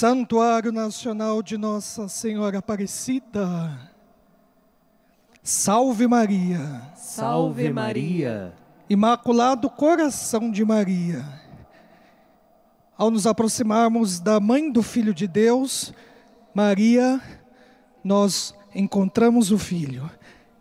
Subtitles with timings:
[0.00, 3.78] Santuário Nacional de Nossa Senhora Aparecida.
[5.42, 6.90] Salve Maria.
[6.96, 8.54] Salve Maria.
[8.88, 11.22] Imaculado Coração de Maria.
[12.96, 15.92] Ao nos aproximarmos da Mãe do Filho de Deus,
[16.54, 17.20] Maria,
[18.02, 20.10] nós encontramos o Filho.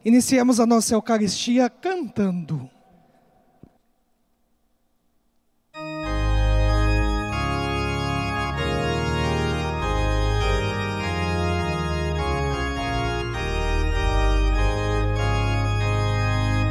[0.04, 2.70] Iniciamos a nossa Eucaristia cantando.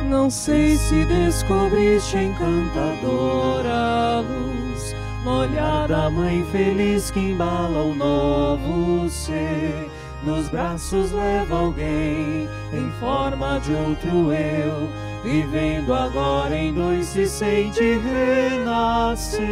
[0.09, 9.07] Não sei se descobriste encantadora luz no olhar da mãe feliz que embala o novo
[9.11, 9.91] ser.
[10.23, 14.89] Nos braços leva alguém em forma de outro eu,
[15.23, 19.43] vivendo agora em dois se sente renascer.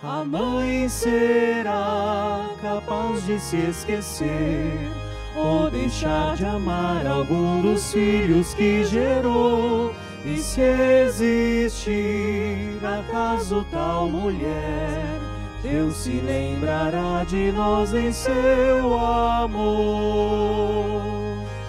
[0.00, 5.03] A mãe será capaz de se esquecer
[5.34, 9.92] ou deixar de amar algum dos filhos que gerou.
[10.24, 10.62] E se
[11.06, 15.20] existir acaso tal mulher,
[15.62, 19.54] Deus se lembrará de nós em seu amor.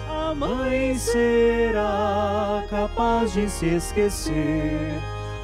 [0.08, 4.94] A mãe será capaz de se esquecer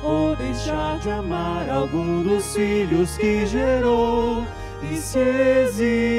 [0.02, 4.44] ou deixar de amar algum dos filhos que gerou
[4.90, 5.18] e se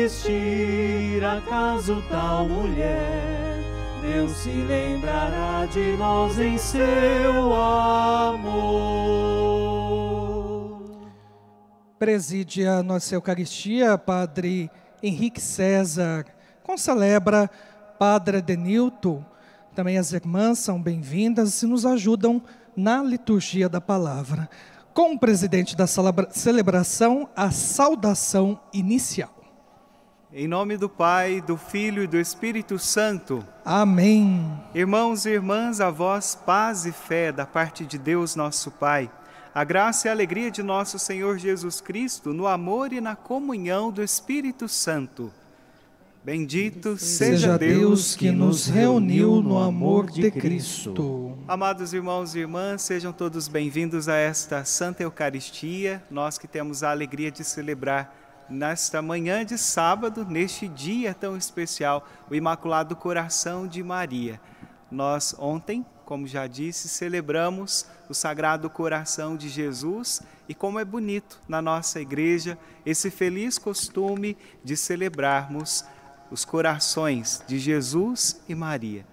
[0.05, 3.59] existir acaso tal mulher,
[4.01, 8.63] Deus se lembrará de nós em seu amor.
[11.99, 14.69] Preside a nossa Eucaristia, Padre
[15.01, 16.25] Henrique César.
[16.63, 17.49] Concelebra
[17.99, 19.23] Padre Denilton.
[19.75, 22.41] Também as irmãs são bem-vindas e nos ajudam
[22.75, 24.49] na liturgia da palavra
[24.93, 29.31] com o presidente da celebração, a saudação inicial.
[30.31, 33.45] Em nome do Pai, do Filho e do Espírito Santo.
[33.65, 34.51] Amém.
[34.73, 39.11] Irmãos e irmãs, a vós paz e fé da parte de Deus nosso Pai.
[39.53, 43.91] A graça e a alegria de nosso Senhor Jesus Cristo no amor e na comunhão
[43.91, 45.31] do Espírito Santo
[46.23, 51.37] Bendito seja Deus que nos reuniu no amor de Cristo.
[51.45, 56.91] Amados irmãos e irmãs, sejam todos bem-vindos a esta Santa Eucaristia, nós que temos a
[56.91, 63.83] alegria de celebrar nesta manhã de sábado, neste dia tão especial, o Imaculado Coração de
[63.83, 64.39] Maria.
[64.89, 71.41] Nós ontem, como já disse, celebramos o Sagrado Coração de Jesus e como é bonito
[71.49, 75.83] na nossa igreja esse feliz costume de celebrarmos
[76.33, 79.05] os corações de Jesus e Maria.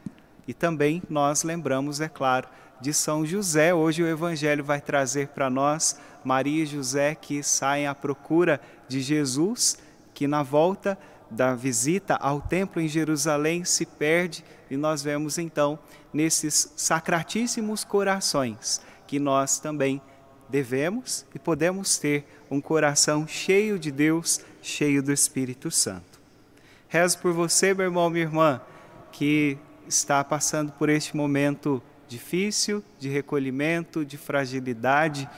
[0.48, 2.48] E também nós lembramos, é claro,
[2.81, 3.75] de São José.
[3.75, 8.58] Hoje o Evangelho vai trazer para nós Maria e José que saem à procura
[8.88, 9.76] de Jesus,
[10.14, 10.98] que na volta
[11.31, 15.78] da visita ao templo em Jerusalém se perde, e nós vemos então
[16.14, 20.00] nesses sacratíssimos corações que nós também
[20.48, 26.09] devemos e podemos ter um coração cheio de Deus, cheio do Espírito Santo.
[26.93, 28.61] Rezo por você, meu irmão, minha irmã,
[29.12, 29.56] que
[29.87, 35.31] está passando por este momento difícil, de recolhimento, de fragilidade,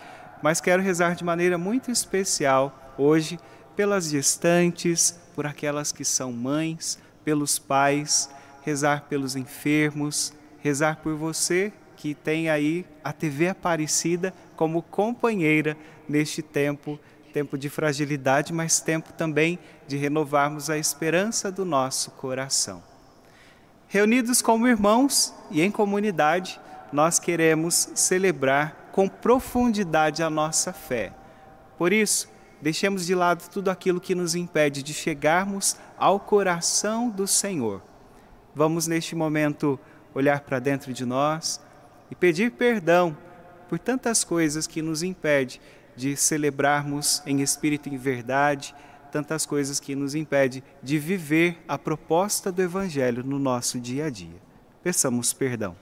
[0.42, 3.38] mas quero rezar de maneira muito especial hoje
[3.76, 8.30] pelas gestantes, por aquelas que são mães, pelos pais,
[8.62, 15.76] rezar pelos enfermos, rezar por você que tem aí a TV Aparecida como companheira
[16.08, 16.98] neste tempo
[17.32, 19.58] tempo de fragilidade, mas tempo também
[19.88, 22.82] de renovarmos a esperança do nosso coração.
[23.88, 26.60] Reunidos como irmãos e em comunidade,
[26.92, 31.12] nós queremos celebrar com profundidade a nossa fé.
[31.78, 32.28] Por isso,
[32.60, 37.82] deixemos de lado tudo aquilo que nos impede de chegarmos ao coração do Senhor.
[38.54, 39.80] Vamos neste momento
[40.14, 41.60] olhar para dentro de nós
[42.10, 43.16] e pedir perdão
[43.68, 45.58] por tantas coisas que nos impedem
[45.96, 48.74] de celebrarmos em espírito e em verdade
[49.10, 54.10] tantas coisas que nos impede de viver a proposta do evangelho no nosso dia a
[54.10, 54.40] dia.
[54.82, 55.76] Peçamos perdão.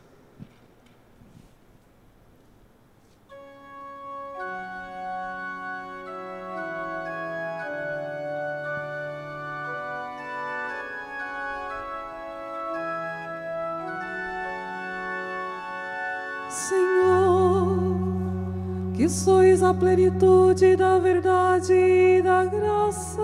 [19.70, 23.22] Sois a plenitude da verdade e da graça.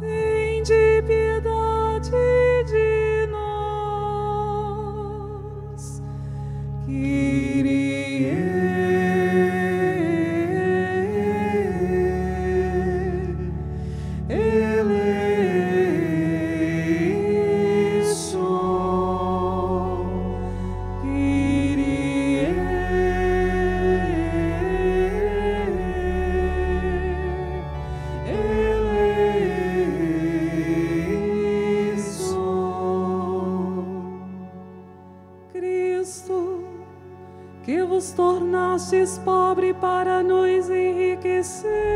[0.00, 2.10] Tende piedade
[37.98, 41.87] nos tornastes pobre para nos enriquecer.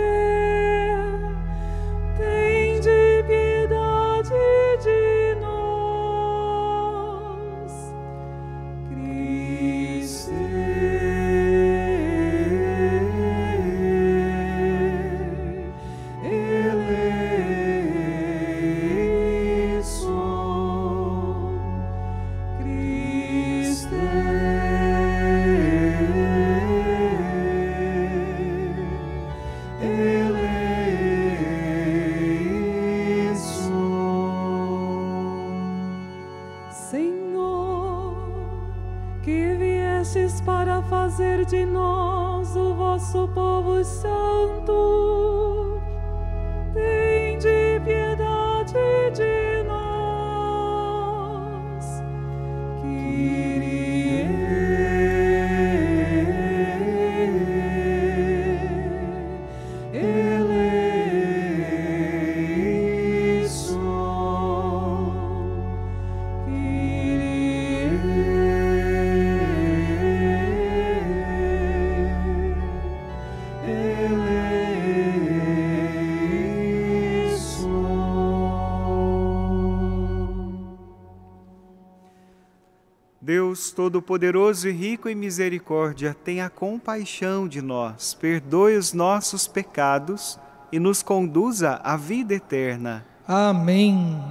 [83.73, 90.39] Todo-Poderoso e rico em misericórdia, tenha compaixão de nós, perdoe os nossos pecados
[90.71, 93.05] e nos conduza à vida eterna.
[93.27, 94.23] Amém.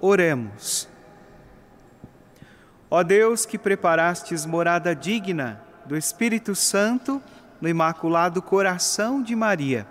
[0.00, 0.88] Oremos.
[2.90, 7.20] Ó Deus, que preparastes morada digna do Espírito Santo
[7.60, 9.86] no Imaculado Coração de Maria,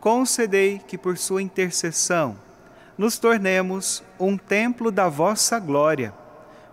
[0.00, 2.36] concedei que por sua intercessão
[2.96, 6.14] nos tornemos um templo da vossa glória.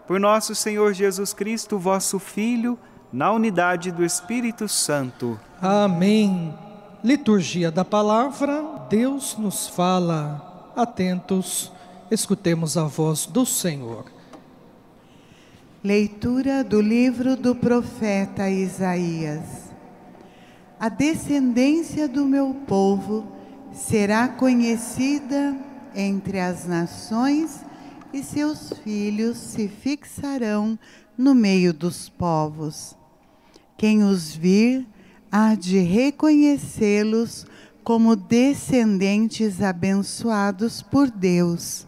[0.07, 2.77] Por nosso Senhor Jesus Cristo, vosso Filho,
[3.11, 5.39] na unidade do Espírito Santo.
[5.61, 6.53] Amém.
[7.03, 10.71] Liturgia da palavra, Deus nos fala.
[10.75, 11.71] Atentos,
[12.09, 14.05] escutemos a voz do Senhor.
[15.83, 19.71] Leitura do livro do profeta Isaías.
[20.79, 23.25] A descendência do meu povo
[23.73, 25.55] será conhecida
[25.95, 27.63] entre as nações
[28.13, 30.77] e seus filhos se fixarão
[31.17, 32.95] no meio dos povos.
[33.75, 34.87] Quem os vir
[35.31, 37.45] há de reconhecê-los
[37.83, 41.87] como descendentes abençoados por Deus.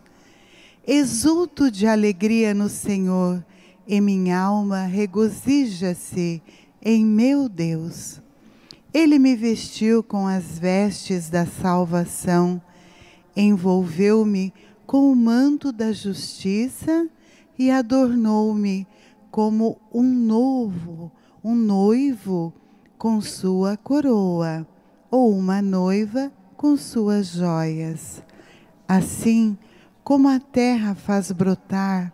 [0.85, 3.45] Exulto de alegria no Senhor,
[3.87, 6.41] e minha alma regozija-se
[6.81, 8.19] em meu Deus.
[8.93, 12.61] Ele me vestiu com as vestes da salvação,
[13.35, 14.53] envolveu-me
[14.85, 17.09] com o manto da justiça
[17.57, 18.87] e adornou-me
[19.31, 21.11] como um novo,
[21.43, 22.53] um noivo
[22.97, 24.65] com sua coroa,
[25.11, 28.23] ou uma noiva com suas joias.
[28.87, 29.57] Assim
[30.03, 32.13] como a terra faz brotar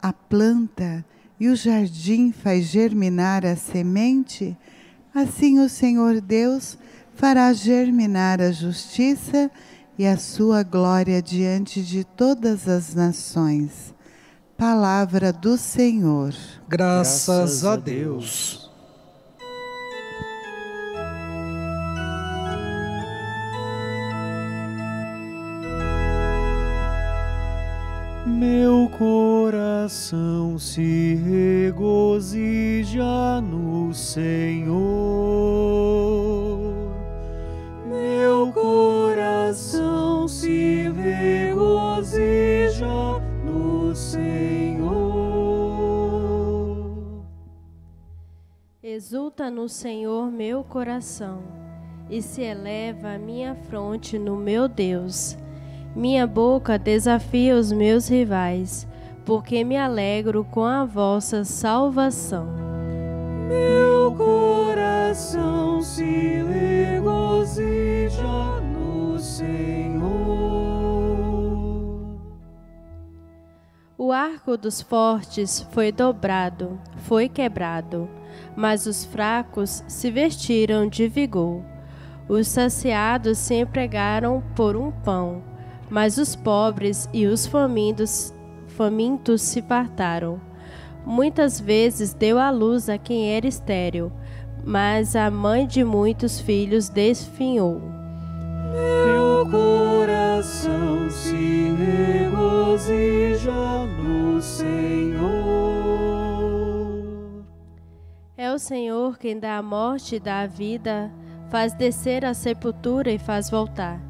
[0.00, 1.04] a planta
[1.38, 4.56] e o jardim faz germinar a semente,
[5.14, 6.78] assim o Senhor Deus
[7.14, 9.50] fará germinar a justiça e
[10.04, 13.94] a sua glória diante de todas as nações.
[14.58, 16.34] Palavra do Senhor.
[16.68, 18.68] Graças, a Deus.
[28.26, 33.02] Meu coração se regozija
[33.40, 35.85] no Senhor.
[49.46, 51.38] Exulta no Senhor meu coração,
[52.10, 55.38] e se eleva a minha fronte no meu Deus.
[55.94, 58.88] Minha boca desafia os meus rivais,
[59.24, 62.48] porque me alegro com a vossa salvação.
[63.48, 68.24] Meu coração se regozija
[68.62, 70.06] no Senhor.
[73.96, 78.08] O arco dos fortes foi dobrado, foi quebrado,
[78.56, 81.62] mas os fracos se vestiram de vigor.
[82.28, 85.44] Os saciados se empregaram por um pão,
[85.88, 88.34] mas os pobres e os famintos,
[88.66, 90.40] famintos se fartaram.
[91.04, 94.10] Muitas vezes deu à luz a quem era estéril,
[94.64, 97.80] mas a mãe de muitos filhos desfinhou.
[98.72, 103.52] Meu coração se regozija
[104.02, 104.75] no Senhor.
[108.46, 111.10] É o Senhor quem dá a morte e dá a vida,
[111.50, 114.00] faz descer a sepultura e faz voltar.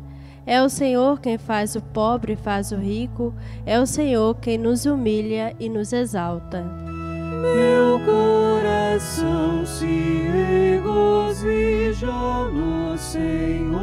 [0.44, 4.58] É o Senhor quem faz o pobre e faz o rico, é o Senhor quem
[4.58, 6.62] nos humilha e nos exalta.
[6.62, 9.86] Meu coração se
[10.30, 12.12] regozija
[12.52, 13.80] no Senhor.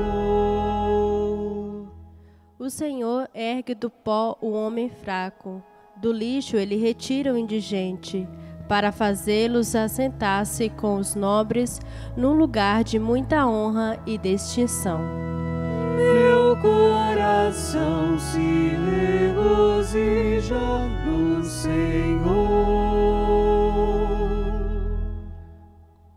[2.60, 5.64] O Senhor ergue do pó o homem fraco,
[5.96, 8.28] do lixo ele retira o indigente,
[8.74, 11.80] para fazê-los assentar-se com os nobres
[12.18, 15.00] num lugar de muita honra e distinção.
[15.96, 18.72] Meu coração se
[19.30, 20.58] regozija
[21.06, 22.24] no Senhor.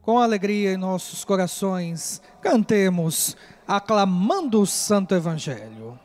[0.00, 3.36] Com alegria em nossos corações, cantemos,
[3.68, 5.98] aclamando o Santo Evangelho.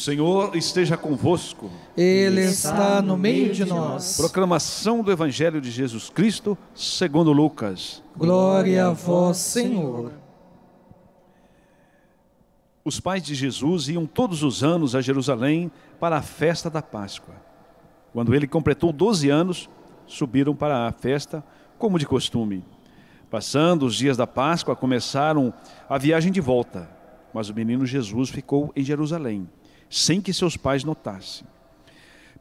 [0.00, 1.70] Senhor esteja convosco.
[1.94, 4.16] Ele está no meio de nós.
[4.16, 8.02] Proclamação do Evangelho de Jesus Cristo, segundo Lucas.
[8.16, 10.10] Glória a vós, Senhor.
[12.82, 17.34] Os pais de Jesus iam todos os anos a Jerusalém para a festa da Páscoa.
[18.10, 19.68] Quando ele completou 12 anos,
[20.06, 21.44] subiram para a festa,
[21.76, 22.64] como de costume.
[23.30, 25.52] Passando os dias da Páscoa, começaram
[25.86, 26.90] a viagem de volta,
[27.34, 29.46] mas o menino Jesus ficou em Jerusalém,
[29.90, 31.46] sem que seus pais notassem.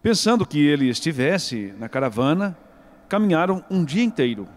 [0.02, 2.56] Pensando que ele estivesse na caravana,
[3.10, 4.48] caminharam um dia inteiro.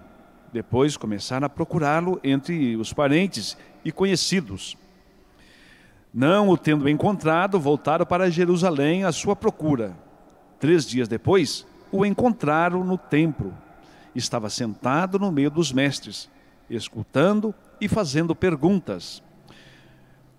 [0.53, 4.77] Depois começaram a procurá-lo entre os parentes e conhecidos.
[6.13, 9.97] Não o tendo encontrado, voltaram para Jerusalém à sua procura.
[10.61, 13.53] Três dias depois, o encontraram no templo.
[14.15, 16.31] Estava sentado no meio dos mestres,
[16.69, 19.23] escutando e fazendo perguntas.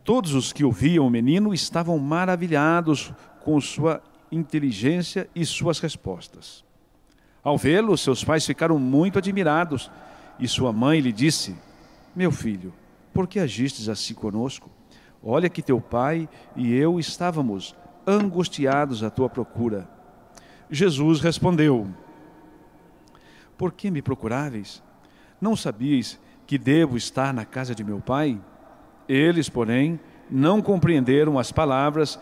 [0.04, 6.64] Todos os que ouviam o menino estavam maravilhados com sua inteligência e suas respostas.
[7.42, 9.90] Ao vê-lo, seus pais ficaram muito admirados
[10.40, 11.56] e sua mãe lhe disse:
[12.16, 12.74] Meu filho,
[13.14, 14.70] por que agistes assim conosco?
[15.22, 19.88] Olha que teu pai e eu estávamos angustiados à tua procura.
[20.70, 21.88] Jesus respondeu:
[23.58, 24.84] Por que me procuráveis?
[25.40, 28.40] Não sabíeis que devo estar na casa de meu pai?
[29.08, 32.20] Eles, porém, não compreenderam as palavras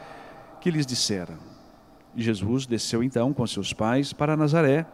[0.60, 1.38] que lhes dissera.
[2.16, 4.86] Jesus desceu então com seus pais para Nazaré.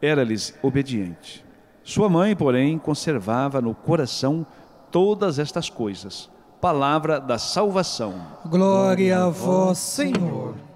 [0.00, 1.44] Era-lhes obediente.
[1.82, 4.46] Sua mãe, porém, conservava no coração
[4.90, 6.30] todas estas coisas.
[6.60, 8.14] Palavra da salvação.
[8.46, 10.67] Glória a vós, Senhor.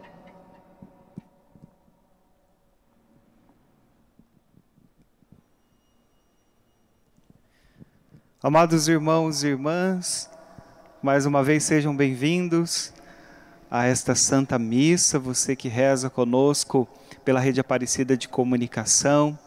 [8.45, 10.29] Amados irmãos e irmãs,
[11.01, 12.93] mais uma vez sejam bem-vindos
[13.71, 15.17] a esta Santa Missa.
[15.17, 16.89] Você que reza conosco
[17.25, 19.39] pela Rede Aparecida de Comunicação,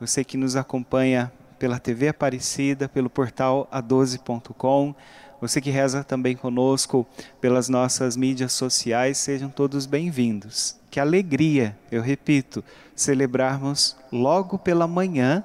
[0.00, 4.94] você que nos acompanha pela TV Aparecida, pelo portal a12.com,
[5.38, 7.06] você que reza também conosco
[7.42, 10.76] pelas nossas mídias sociais, sejam todos bem-vindos.
[10.90, 12.64] Que alegria, eu repito,
[12.96, 15.44] celebrarmos logo pela manhã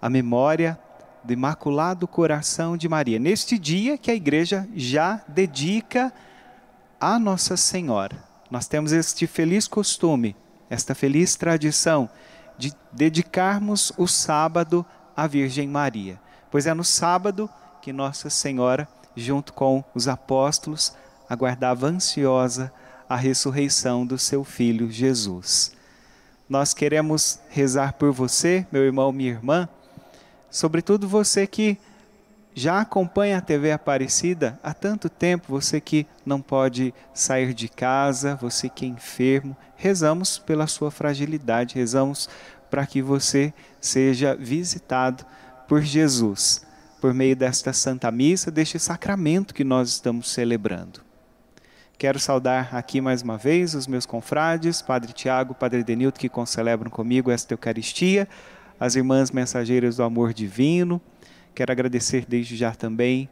[0.00, 0.78] a memória
[1.26, 3.18] do Imaculado Coração de Maria.
[3.18, 6.12] Neste dia que a igreja já dedica
[7.00, 8.16] a Nossa Senhora.
[8.48, 10.36] Nós temos este feliz costume,
[10.70, 12.08] esta feliz tradição
[12.56, 16.20] de dedicarmos o sábado à Virgem Maria.
[16.48, 17.50] Pois é no sábado
[17.82, 20.94] que Nossa Senhora, junto com os apóstolos,
[21.28, 22.72] aguardava ansiosa
[23.08, 25.72] a ressurreição do seu filho Jesus.
[26.48, 29.68] nós queremos rezar por você, meu irmão, minha irmã,
[30.50, 31.78] sobretudo você que
[32.54, 38.34] já acompanha a TV Aparecida há tanto tempo, você que não pode sair de casa,
[38.34, 42.30] você que é enfermo, rezamos pela sua fragilidade, rezamos
[42.70, 45.24] para que você seja visitado
[45.68, 46.64] por Jesus,
[46.98, 51.04] por meio desta Santa Missa, deste sacramento que nós estamos celebrando.
[51.98, 56.90] Quero saudar aqui mais uma vez os meus confrades, Padre Tiago, Padre Denilton, que concelebram
[56.90, 58.28] comigo esta Eucaristia,
[58.78, 61.00] as irmãs mensageiras do amor divino.
[61.54, 63.28] Quero agradecer desde já também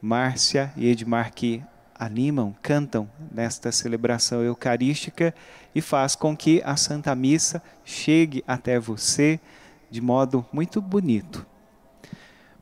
[0.00, 1.62] Márcia e Edmar que
[1.94, 5.34] animam, cantam nesta celebração eucarística
[5.74, 9.38] e faz com que a Santa Missa chegue até você
[9.90, 11.46] de modo muito bonito.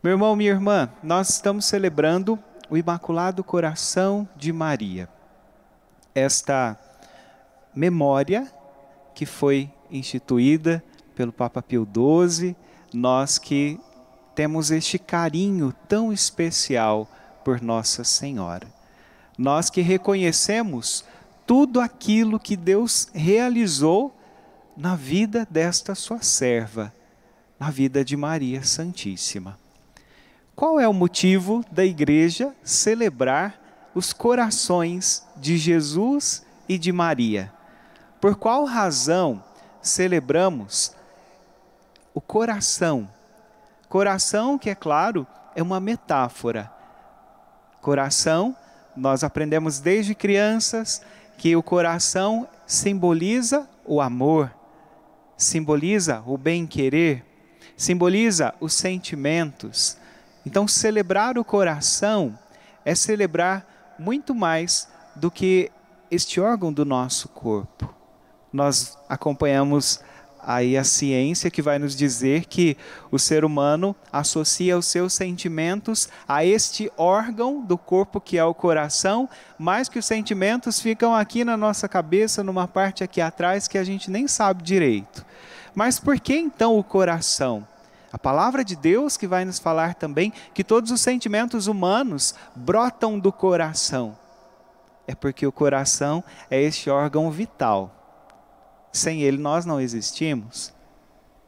[0.03, 2.37] Meu irmão, minha irmã, nós estamos celebrando
[2.69, 5.09] o Imaculado Coração de Maria
[6.13, 6.77] esta
[7.75, 8.47] memória
[9.15, 10.83] que foi instituída
[11.15, 12.55] pelo Papa Pio XII,
[12.93, 13.79] nós que
[14.35, 17.07] temos este carinho tão especial
[17.43, 18.67] por Nossa Senhora.
[19.37, 21.03] Nós que reconhecemos
[21.45, 24.15] tudo aquilo que Deus realizou
[24.75, 26.93] na vida desta sua serva,
[27.59, 29.57] na vida de Maria Santíssima.
[30.55, 37.51] Qual é o motivo da igreja celebrar os corações de Jesus e de Maria.
[38.19, 39.43] Por qual razão
[39.81, 40.93] celebramos
[42.13, 43.09] o coração?
[43.89, 46.71] Coração, que é claro, é uma metáfora.
[47.81, 48.55] Coração,
[48.95, 51.01] nós aprendemos desde crianças
[51.37, 54.53] que o coração simboliza o amor,
[55.35, 57.25] simboliza o bem-querer,
[57.75, 59.97] simboliza os sentimentos.
[60.45, 62.37] Então, celebrar o coração
[62.85, 65.71] é celebrar muito mais do que
[66.09, 67.93] este órgão do nosso corpo.
[68.51, 69.99] Nós acompanhamos
[70.45, 72.77] aí a ciência que vai nos dizer que
[73.11, 78.53] o ser humano associa os seus sentimentos a este órgão do corpo que é o
[78.53, 83.77] coração, mas que os sentimentos ficam aqui na nossa cabeça, numa parte aqui atrás que
[83.77, 85.25] a gente nem sabe direito.
[85.73, 87.67] Mas por que então o coração?
[88.11, 93.17] A palavra de Deus que vai nos falar também que todos os sentimentos humanos brotam
[93.17, 94.15] do coração.
[95.07, 98.02] É porque o coração é este órgão vital.
[98.93, 100.71] Sem ele nós não existimos.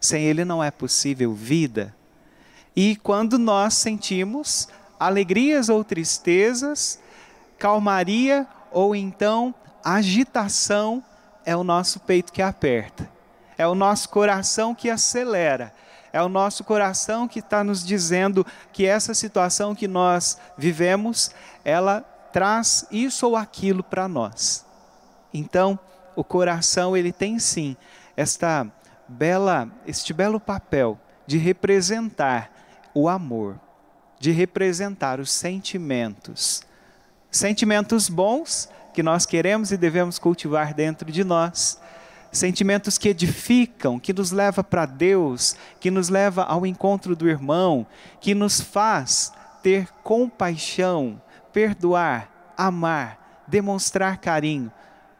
[0.01, 1.95] Sem ele não é possível vida.
[2.75, 4.67] E quando nós sentimos
[4.99, 6.99] alegrias ou tristezas,
[7.57, 11.01] calmaria ou então agitação,
[11.45, 13.09] é o nosso peito que aperta.
[13.57, 15.71] É o nosso coração que acelera
[16.15, 21.31] é o nosso coração que está nos dizendo que essa situação que nós vivemos,
[21.61, 21.99] ela
[22.31, 24.65] traz isso ou aquilo para nós.
[25.33, 25.77] Então,
[26.15, 27.75] o coração ele tem sim
[28.15, 28.67] esta
[29.07, 32.51] bela, este belo papel de representar
[32.93, 33.59] o amor,
[34.19, 36.63] de representar os sentimentos.
[37.29, 41.79] Sentimentos bons que nós queremos e devemos cultivar dentro de nós
[42.31, 47.87] sentimentos que edificam, que nos leva para Deus, que nos leva ao encontro do irmão,
[48.19, 49.31] que nos faz
[49.63, 51.21] ter compaixão,
[51.53, 54.71] perdoar, amar, demonstrar carinho,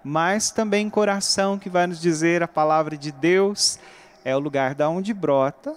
[0.06, 3.80] mas também coração que vai nos dizer a palavra de Deus
[4.24, 5.76] é o lugar da onde brota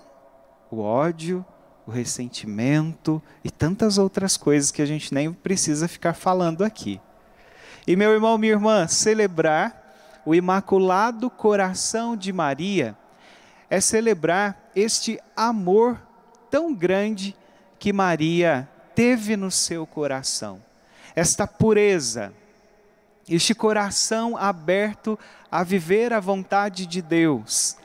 [0.71, 1.43] o ódio,
[1.87, 7.01] o ressentimento e tantas outras coisas que a gente nem precisa ficar falando aqui.
[7.87, 12.95] E meu irmão, minha irmã, celebrar o Imaculado Coração de Maria
[13.71, 15.99] é celebrar este amor
[16.51, 17.35] tão grande
[17.79, 20.63] que Maria teve no seu coração,
[21.17, 22.35] esta pureza,
[23.29, 25.19] este coração aberto
[25.51, 27.77] a viver a vontade de Deus,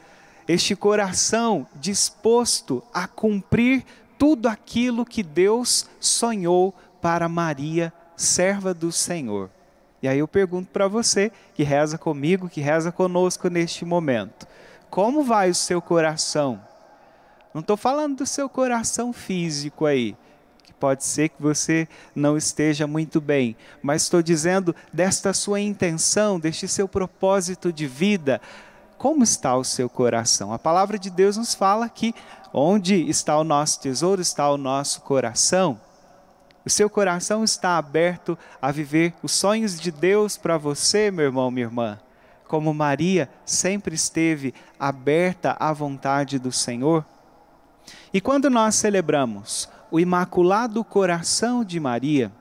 [0.48, 3.86] este coração disposto a cumprir
[4.18, 9.50] tudo aquilo que Deus sonhou para Maria, serva do Senhor.
[10.02, 14.46] E aí eu pergunto para você, que reza comigo, que reza conosco neste momento:
[14.90, 16.62] como vai o seu coração?
[17.54, 20.16] Não estou falando do seu coração físico aí,
[20.84, 26.68] pode ser que você não esteja muito bem, mas estou dizendo desta sua intenção, deste
[26.68, 28.42] seu propósito de vida.
[28.98, 30.52] Como está o seu coração?
[30.52, 32.14] A palavra de Deus nos fala que
[32.52, 35.80] onde está o nosso tesouro, está o nosso coração.
[36.66, 41.50] O seu coração está aberto a viver os sonhos de Deus para você, meu irmão,
[41.50, 41.98] minha irmã.
[42.46, 47.06] Como Maria sempre esteve aberta à vontade do Senhor.
[48.14, 52.32] E quando nós celebramos o Imaculado Coração de Maria,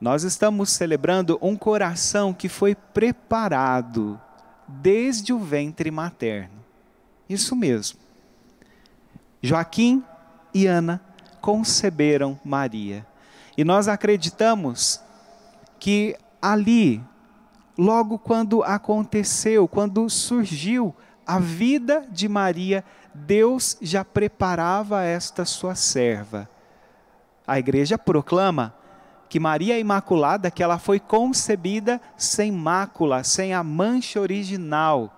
[0.00, 4.20] nós estamos celebrando um coração que foi preparado
[4.66, 6.58] desde o ventre materno.
[7.28, 8.00] Isso mesmo.
[9.40, 10.02] Joaquim
[10.52, 11.00] e Ana
[11.40, 13.06] conceberam Maria.
[13.56, 15.00] E nós acreditamos
[15.78, 17.00] que ali,
[17.78, 20.92] logo quando aconteceu, quando surgiu
[21.24, 26.50] a vida de Maria, Deus já preparava esta sua serva.
[27.46, 28.74] A igreja proclama
[29.28, 35.10] que Maria Imaculada, que ela foi concebida sem mácula, sem a mancha original.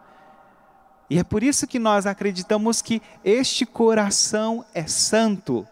[1.10, 5.66] E é por isso que nós acreditamos que este coração é santo,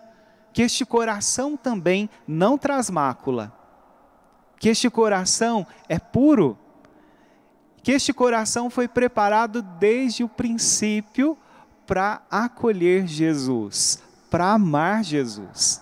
[0.52, 3.52] que este coração também não traz mácula,
[4.58, 6.58] que este coração é puro,
[7.82, 11.36] que este coração foi preparado desde o princípio
[11.86, 15.81] para acolher Jesus, para amar Jesus.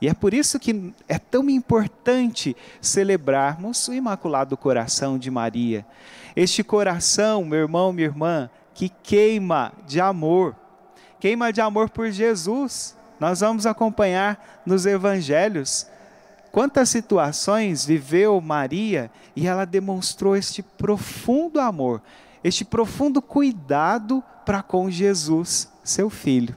[0.00, 5.86] E é por isso que é tão importante celebrarmos o Imaculado Coração de Maria.
[6.34, 10.54] Este coração, meu irmão, minha irmã, que queima de amor,
[11.18, 12.94] queima de amor por Jesus.
[13.18, 15.86] Nós vamos acompanhar nos evangelhos
[16.52, 22.02] quantas situações viveu Maria e ela demonstrou este profundo amor,
[22.44, 26.54] este profundo cuidado para com Jesus, seu filho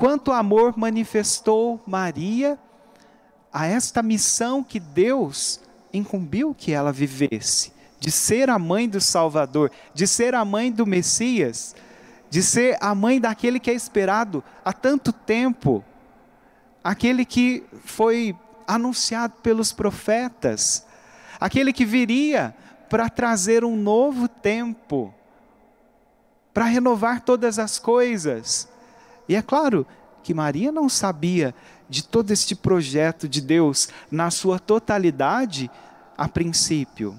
[0.00, 2.58] quanto amor manifestou Maria
[3.52, 5.60] a esta missão que Deus
[5.92, 10.86] incumbiu que ela vivesse, de ser a mãe do Salvador, de ser a mãe do
[10.86, 11.76] Messias,
[12.30, 15.84] de ser a mãe daquele que é esperado há tanto tempo,
[16.82, 18.34] aquele que foi
[18.66, 20.86] anunciado pelos profetas,
[21.38, 22.56] aquele que viria
[22.88, 25.12] para trazer um novo tempo,
[26.54, 28.69] para renovar todas as coisas.
[29.28, 29.86] E é claro
[30.22, 31.54] que Maria não sabia
[31.88, 35.70] de todo este projeto de Deus na sua totalidade
[36.16, 37.16] a princípio.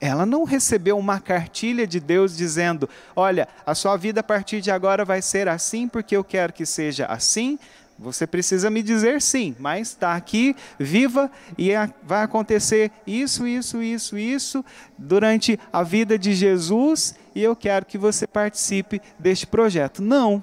[0.00, 4.70] Ela não recebeu uma cartilha de Deus dizendo: Olha, a sua vida a partir de
[4.70, 7.58] agora vai ser assim porque eu quero que seja assim.
[7.98, 11.70] Você precisa me dizer sim, mas está aqui, viva e
[12.02, 14.64] vai acontecer isso, isso, isso, isso
[14.98, 20.02] durante a vida de Jesus e eu quero que você participe deste projeto.
[20.02, 20.42] Não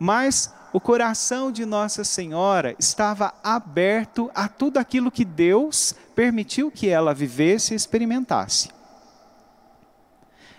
[0.00, 6.88] mas o coração de Nossa Senhora estava aberto a tudo aquilo que Deus permitiu que
[6.88, 8.70] ela vivesse e experimentasse.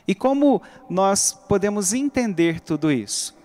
[0.08, 3.36] E como nós podemos entender tudo isso?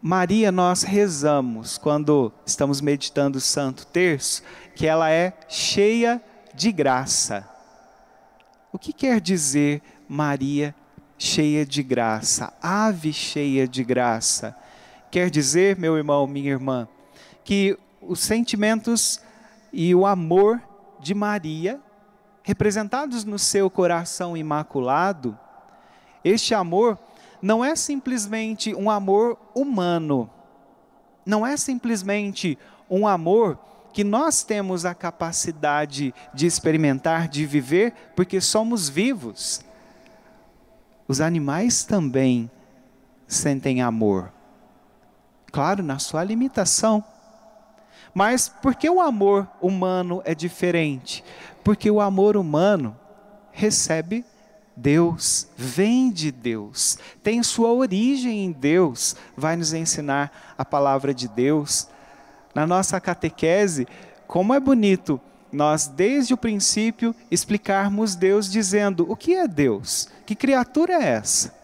[0.00, 4.42] Maria, nós rezamos quando estamos meditando o Santo Terço,
[4.76, 6.22] que ela é cheia
[6.54, 7.48] de graça.
[8.70, 10.74] O que quer dizer Maria
[11.16, 14.54] cheia de graça, ave cheia de graça?
[15.14, 16.88] Quer dizer, meu irmão, minha irmã,
[17.44, 19.20] que os sentimentos
[19.72, 20.60] e o amor
[20.98, 21.80] de Maria,
[22.42, 25.38] representados no seu coração imaculado,
[26.24, 26.98] este amor
[27.40, 30.28] não é simplesmente um amor humano,
[31.24, 32.58] não é simplesmente
[32.90, 33.56] um amor
[33.92, 39.64] que nós temos a capacidade de experimentar, de viver, porque somos vivos.
[41.06, 42.50] Os animais também
[43.28, 44.32] sentem amor
[45.54, 47.04] claro, na sua limitação.
[48.12, 51.22] Mas por que o amor humano é diferente?
[51.62, 52.96] Porque o amor humano
[53.52, 54.24] recebe
[54.76, 61.28] Deus, vem de Deus, tem sua origem em Deus, vai nos ensinar a palavra de
[61.28, 61.86] Deus.
[62.52, 63.86] Na nossa catequese,
[64.26, 65.20] como é bonito
[65.52, 70.08] nós, desde o princípio, explicarmos Deus dizendo: o que é Deus?
[70.26, 71.63] Que criatura é essa?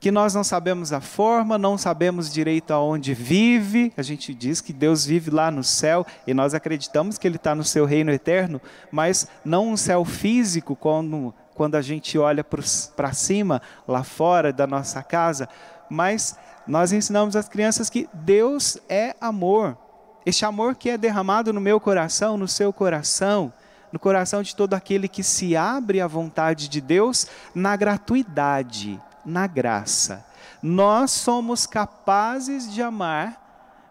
[0.00, 3.92] Que nós não sabemos a forma, não sabemos direito aonde vive.
[3.98, 7.54] A gente diz que Deus vive lá no céu e nós acreditamos que Ele está
[7.54, 13.12] no seu reino eterno, mas não um céu físico, quando, quando a gente olha para
[13.12, 15.46] cima, lá fora da nossa casa,
[15.90, 16.34] mas
[16.66, 19.76] nós ensinamos às crianças que Deus é amor.
[20.24, 23.52] Este amor que é derramado no meu coração, no seu coração,
[23.92, 29.46] no coração de todo aquele que se abre à vontade de Deus na gratuidade na
[29.46, 30.26] graça.
[30.62, 33.40] Nós somos capazes de amar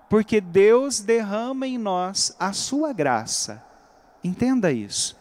[0.10, 3.64] porque Deus derrama em nós a sua graça.
[4.24, 5.16] Entenda isso.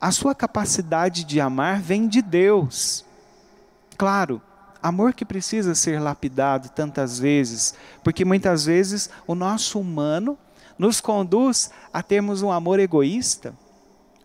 [0.00, 3.04] A sua capacidade de amar vem de Deus.
[3.96, 4.40] Claro,
[4.82, 10.38] amor que precisa ser lapidado tantas vezes, porque muitas vezes o nosso humano
[10.78, 13.54] nos conduz a termos um amor egoísta,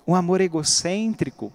[0.05, 1.51] um amor egocêntrico,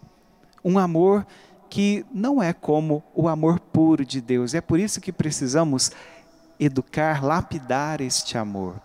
[0.64, 1.24] um amor
[1.68, 4.54] que não é como o amor puro de Deus.
[4.54, 5.90] É por isso que precisamos
[6.58, 8.80] educar, lapidar este amor.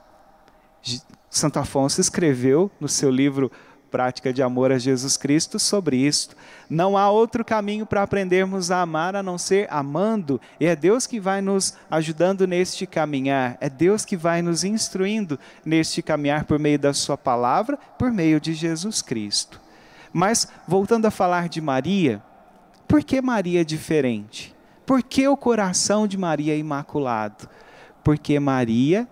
[1.29, 3.51] Santo Afonso escreveu no seu livro
[3.93, 6.35] prática de amor a Jesus Cristo sobre isto.
[6.67, 11.05] Não há outro caminho para aprendermos a amar a não ser amando, e é Deus
[11.05, 16.57] que vai nos ajudando neste caminhar, é Deus que vai nos instruindo neste caminhar por
[16.57, 19.61] meio da Sua palavra, por meio de Jesus Cristo.
[20.11, 22.19] Mas, voltando a falar de Maria,
[22.87, 24.55] por que Maria é diferente?
[24.85, 27.49] Por que o coração de Maria é imaculado?
[28.03, 29.07] Porque Maria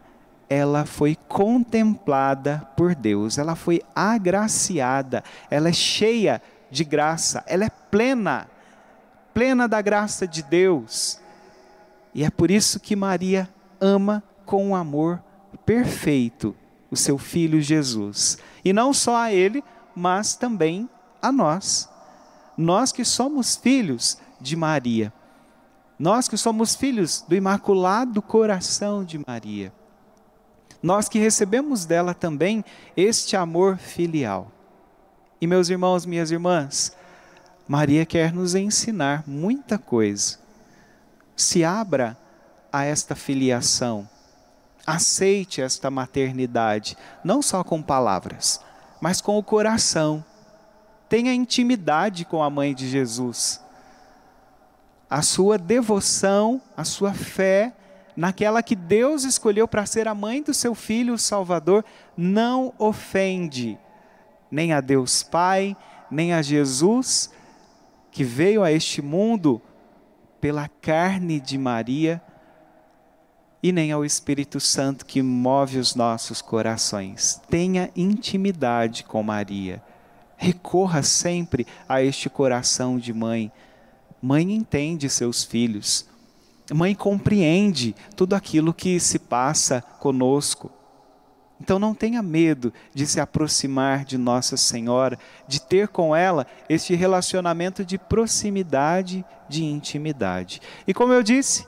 [0.50, 7.70] ela foi contemplada por Deus, ela foi agraciada, ela é cheia de graça, ela é
[7.70, 8.50] plena,
[9.34, 11.22] plena da graça de Deus.
[12.14, 13.48] E é por isso que Maria
[13.80, 15.24] ama com um amor
[15.66, 16.54] perfeito
[16.92, 18.38] o seu filho Jesus.
[18.64, 19.64] E não só a ele,
[19.96, 20.90] mas também
[21.22, 21.90] a nós.
[22.58, 25.12] Nós que somos filhos de Maria.
[25.98, 29.72] Nós que somos filhos do Imaculado Coração de Maria
[30.82, 32.66] nós que recebemos dela também
[32.98, 34.52] este amor filial.
[35.40, 36.96] E meus irmãos, minhas irmãs,
[37.68, 40.40] Maria quer nos ensinar muita coisa.
[41.36, 42.18] Se abra
[42.72, 44.10] a esta filiação.
[44.86, 48.60] Aceite esta maternidade, não só com palavras,
[49.00, 50.26] mas com o coração.
[51.12, 53.62] Tenha intimidade com a mãe de Jesus.
[55.10, 57.74] A sua devoção, a sua fé
[58.16, 61.84] naquela que Deus escolheu para ser a mãe do seu filho, o Salvador,
[62.16, 63.78] não ofende
[64.50, 65.76] nem a Deus Pai,
[66.10, 67.30] nem a Jesus,
[68.10, 69.62] que veio a este mundo
[70.40, 72.22] pela carne de Maria,
[73.62, 77.42] e nem ao Espírito Santo que move os nossos corações.
[77.50, 79.84] Tenha intimidade com Maria.
[80.42, 83.52] Recorra sempre a este coração de mãe.
[84.22, 86.10] Mãe entende seus filhos
[86.74, 90.72] mãe compreende tudo aquilo que se passa conosco.
[91.60, 96.96] Então não tenha medo de se aproximar de Nossa Senhora, de ter com ela este
[96.96, 100.60] relacionamento de proximidade, de intimidade.
[100.88, 101.68] E como eu disse,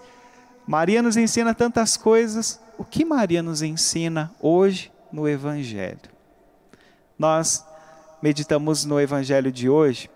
[0.66, 2.60] Maria nos ensina tantas coisas.
[2.78, 6.00] O que Maria nos ensina hoje no Evangelho?
[7.20, 7.64] Nós
[8.24, 10.10] meditamos no Evangelho de hoje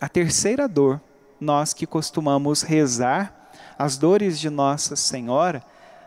[0.00, 1.00] a terceira dor,
[1.40, 5.60] nós que costumamos rezar as dores de Nossa Senhora,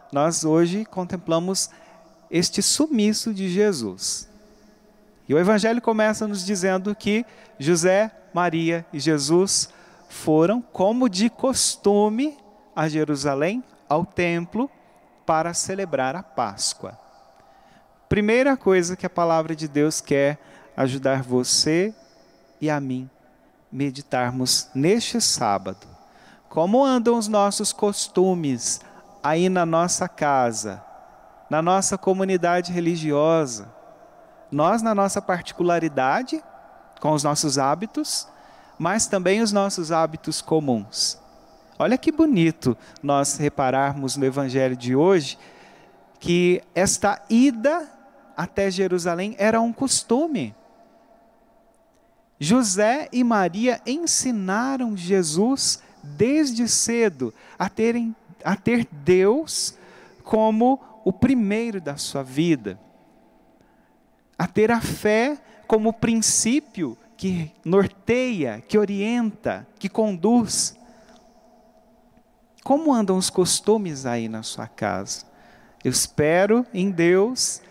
[0.09, 1.69] nós hoje contemplamos
[2.29, 4.29] este sumiço de Jesus.
[5.27, 7.25] E o Evangelho começa nos dizendo que
[7.59, 9.67] José, Maria e Jesus
[10.07, 12.37] foram, como de costume,
[12.73, 14.71] a Jerusalém, ao templo,
[15.25, 16.97] para celebrar a Páscoa.
[18.07, 20.39] Primeira coisa que a palavra de Deus quer
[20.75, 21.93] ajudar você
[22.59, 23.09] e a mim
[23.71, 25.91] meditarmos neste sábado
[26.51, 28.81] como andam os nossos costumes
[29.23, 30.83] aí na nossa casa,
[31.49, 33.73] na nossa comunidade religiosa?
[34.51, 36.43] Nós, na nossa particularidade,
[36.99, 38.27] com os nossos hábitos,
[38.77, 41.17] mas também os nossos hábitos comuns.
[41.79, 45.39] Olha que bonito nós repararmos no Evangelho de hoje
[46.19, 47.89] que esta ida
[48.35, 50.53] até Jerusalém era um costume.
[52.43, 59.75] José e Maria ensinaram Jesus desde cedo a, terem, a ter Deus
[60.23, 62.79] como o primeiro da sua vida,
[64.39, 70.75] a ter a fé como princípio que norteia, que orienta, que conduz.
[72.63, 75.25] Como andam os costumes aí na sua casa?
[75.83, 77.61] Eu espero em Deus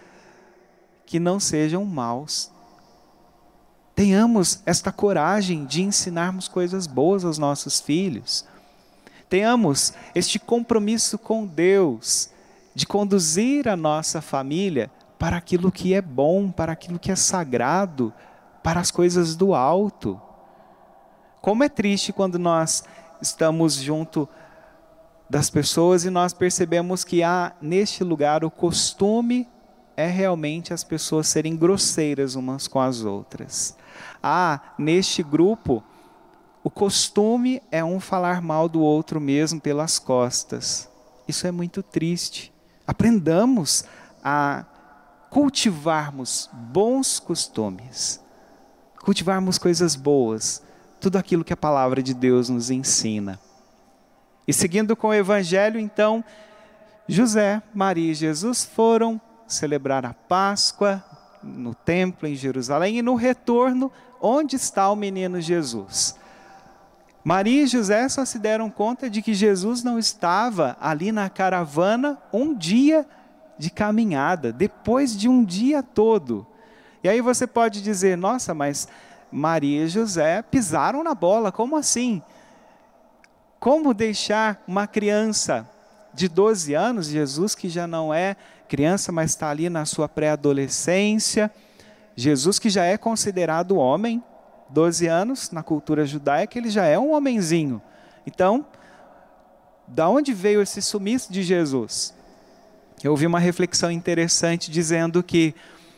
[1.05, 2.50] que não sejam maus,
[4.01, 8.47] Tenhamos esta coragem de ensinarmos coisas boas aos nossos filhos.
[9.29, 12.31] Tenhamos este compromisso com Deus
[12.75, 18.11] de conduzir a nossa família para aquilo que é bom, para aquilo que é sagrado,
[18.63, 20.19] para as coisas do alto.
[21.43, 22.83] Como é triste quando nós
[23.21, 24.27] estamos junto
[25.29, 29.47] das pessoas e nós percebemos que há neste lugar o costume
[29.97, 33.77] é realmente as pessoas serem grosseiras umas com as outras.
[34.23, 35.83] Ah, neste grupo,
[36.63, 40.89] o costume é um falar mal do outro mesmo pelas costas.
[41.27, 42.53] Isso é muito triste.
[42.87, 43.85] Aprendamos
[44.23, 44.65] a
[45.31, 48.21] cultivarmos bons costumes,
[49.03, 50.63] cultivarmos coisas boas,
[51.01, 53.39] tudo aquilo que a palavra de Deus nos ensina.
[54.47, 56.25] E seguindo com o evangelho, então,
[57.09, 59.21] José, Maria e Jesus foram
[59.55, 61.03] celebrar a Páscoa
[61.43, 66.17] no templo em Jerusalém e no retorno, onde está o menino Jesus?
[67.23, 72.19] Maria e José só se deram conta de que Jesus não estava ali na caravana
[72.33, 73.07] um dia
[73.59, 76.47] de caminhada, depois de um dia todo.
[77.05, 78.89] E aí você pode dizer: nossa, mas
[79.31, 82.23] Maria e José pisaram na bola, como assim?
[83.59, 85.69] Como deixar uma criança
[86.15, 88.37] de 12 anos, Jesus que já não é
[88.71, 91.51] criança, mas está ali na sua pré-adolescência,
[92.15, 94.23] Jesus que já é considerado homem,
[94.69, 97.83] 12 anos, na cultura judaica, ele já é um homenzinho.
[98.25, 98.65] Então,
[99.89, 102.15] da onde veio esse sumiço de Jesus?
[103.03, 105.53] Eu ouvi uma reflexão interessante dizendo que,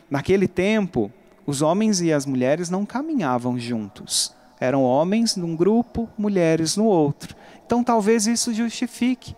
[0.09, 1.11] naquele tempo,
[1.45, 4.33] os homens e as mulheres não caminhavam juntos.
[4.59, 7.35] Eram homens num grupo, mulheres no outro.
[7.63, 9.35] Então, talvez isso justifique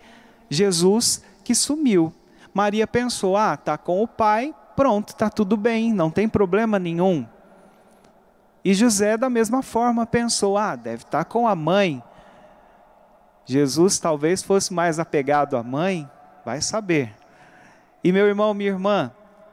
[0.48, 2.14] Jesus que sumiu.
[2.56, 7.26] Maria pensou: ah, tá com o pai, pronto, tá tudo bem, não tem problema nenhum.
[8.64, 12.02] E José, da mesma forma, pensou: ah, deve estar tá com a mãe.
[13.44, 16.10] Jesus talvez fosse mais apegado à mãe,
[16.46, 17.14] vai saber.
[18.02, 19.12] E meu irmão, minha irmã,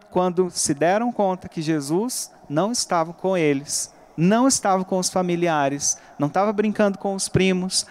[0.10, 5.98] quando se deram conta que Jesus não estava com eles, não estava com os familiares,
[6.18, 7.86] não estava brincando com os primos,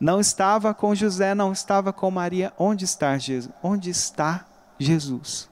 [0.00, 3.52] não estava com José, não estava com Maria, onde está Jesus?
[3.62, 4.46] Onde está
[4.78, 5.48] Jesus?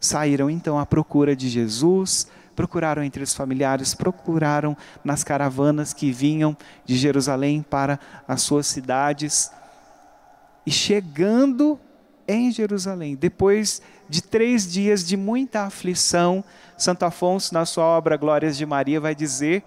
[0.00, 6.56] Saíram então à procura de Jesus, procuraram entre os familiares, procuraram nas caravanas que vinham
[6.84, 9.50] de Jerusalém para as suas cidades.
[10.66, 11.78] E chegando
[12.26, 16.42] em Jerusalém, depois de três dias de muita aflição,
[16.76, 19.62] Santo Afonso, na sua obra Glórias de Maria, vai dizer,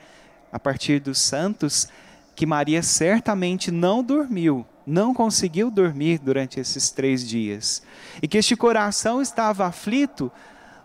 [0.52, 1.88] a partir dos santos,
[2.38, 7.82] que Maria certamente não dormiu, não conseguiu dormir durante esses três dias.
[8.22, 10.32] E que este coração estava aflito,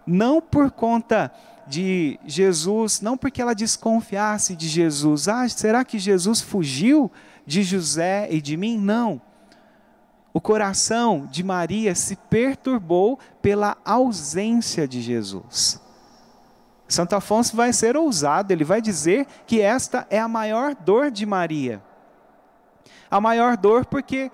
[0.06, 1.30] não por conta
[1.66, 5.28] de Jesus, não porque ela desconfiasse de Jesus.
[5.28, 7.12] Ah, será que Jesus fugiu
[7.46, 8.78] de José e de mim?
[8.78, 9.20] Não.
[10.32, 15.81] O coração de Maria se perturbou pela ausência de Jesus.
[16.92, 21.24] Santo Afonso vai ser ousado, ele vai dizer que esta é a maior dor de
[21.24, 21.82] Maria.
[23.10, 24.30] A maior dor porque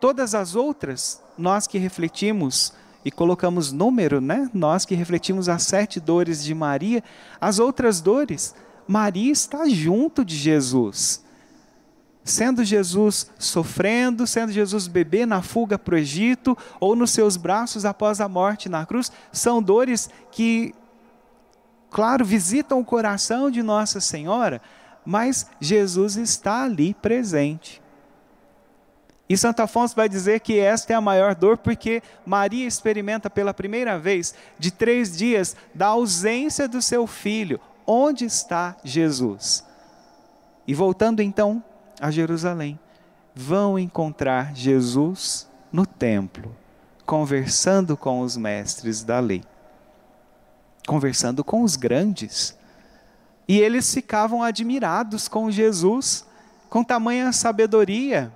[0.00, 2.72] todas as outras, nós que refletimos
[3.04, 4.50] e colocamos número, né?
[4.52, 7.02] Nós que refletimos as sete dores de Maria,
[7.40, 8.54] as outras dores,
[8.86, 11.24] Maria está junto de Jesus.
[12.24, 17.84] Sendo Jesus sofrendo, sendo Jesus bebê na fuga para o Egito, ou nos seus braços
[17.84, 20.74] após a morte na cruz, são dores que,
[21.90, 24.60] claro, visitam o coração de Nossa Senhora,
[25.04, 27.82] mas Jesus está ali presente.
[29.28, 33.52] E Santo Afonso vai dizer que esta é a maior dor porque Maria experimenta pela
[33.52, 37.60] primeira vez, de três dias, da ausência do seu filho.
[37.86, 39.66] Onde está Jesus?
[40.66, 41.62] E voltando então
[42.00, 42.78] a Jerusalém,
[43.34, 46.56] vão encontrar Jesus no templo,
[47.04, 49.42] conversando com os mestres da lei,
[50.88, 52.56] conversando com os grandes.
[53.46, 56.26] E eles ficavam admirados com Jesus,
[56.70, 58.32] com tamanha sabedoria,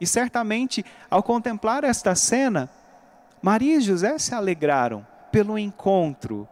[0.00, 2.70] e certamente, ao contemplar esta cena,
[3.42, 6.48] Maria e José se alegraram pelo encontro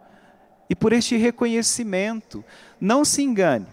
[0.69, 2.45] e por este reconhecimento.
[2.79, 3.65] Não se engane,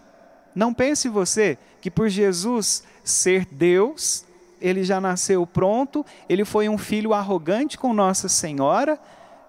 [0.55, 4.25] não pense você que por Jesus ser Deus,
[4.61, 8.99] ele já nasceu pronto, ele foi um filho arrogante com Nossa Senhora,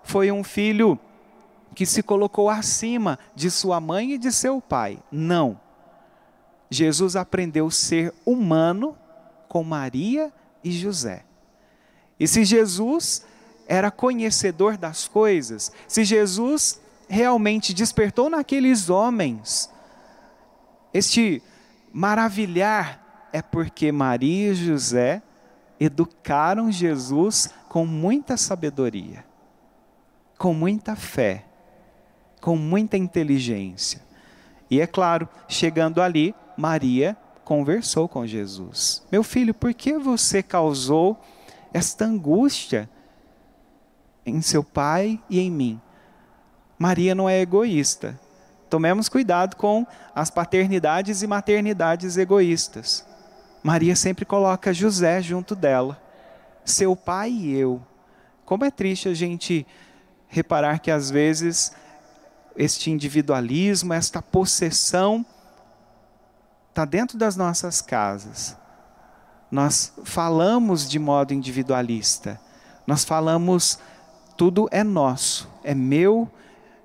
[0.03, 0.99] foi um filho
[1.77, 4.97] que se colocou acima de sua mãe e de seu pai.
[5.11, 5.61] Não.
[6.71, 8.97] Jesus aprendeu ser humano
[9.47, 11.23] com Maria e José.
[12.19, 13.23] E se Jesus
[13.67, 19.69] era conhecedor das coisas, se Jesus realmente despertou naqueles homens
[20.91, 21.43] este
[21.93, 25.21] maravilhar, é porque Maria e José
[25.79, 29.23] educaram Jesus com muita sabedoria,
[30.39, 31.46] com muita fé,
[32.41, 34.01] com muita inteligência.
[34.69, 41.19] E é claro, chegando ali, Maria conversou com Jesus: Meu filho, por que você causou
[41.73, 42.89] esta angústia
[44.25, 45.81] em seu pai e em mim?
[46.77, 48.19] Maria não é egoísta.
[48.69, 53.05] Tomemos cuidado com as paternidades e maternidades egoístas.
[53.63, 56.01] Maria sempre coloca José junto dela,
[56.65, 57.81] seu pai e eu.
[58.45, 59.65] Como é triste a gente
[60.27, 61.71] reparar que às vezes
[62.57, 65.25] este individualismo, esta possessão,
[66.69, 68.57] está dentro das nossas casas.
[69.49, 72.39] Nós falamos de modo individualista.
[72.85, 73.79] Nós falamos
[74.35, 76.29] tudo é nosso, é meu,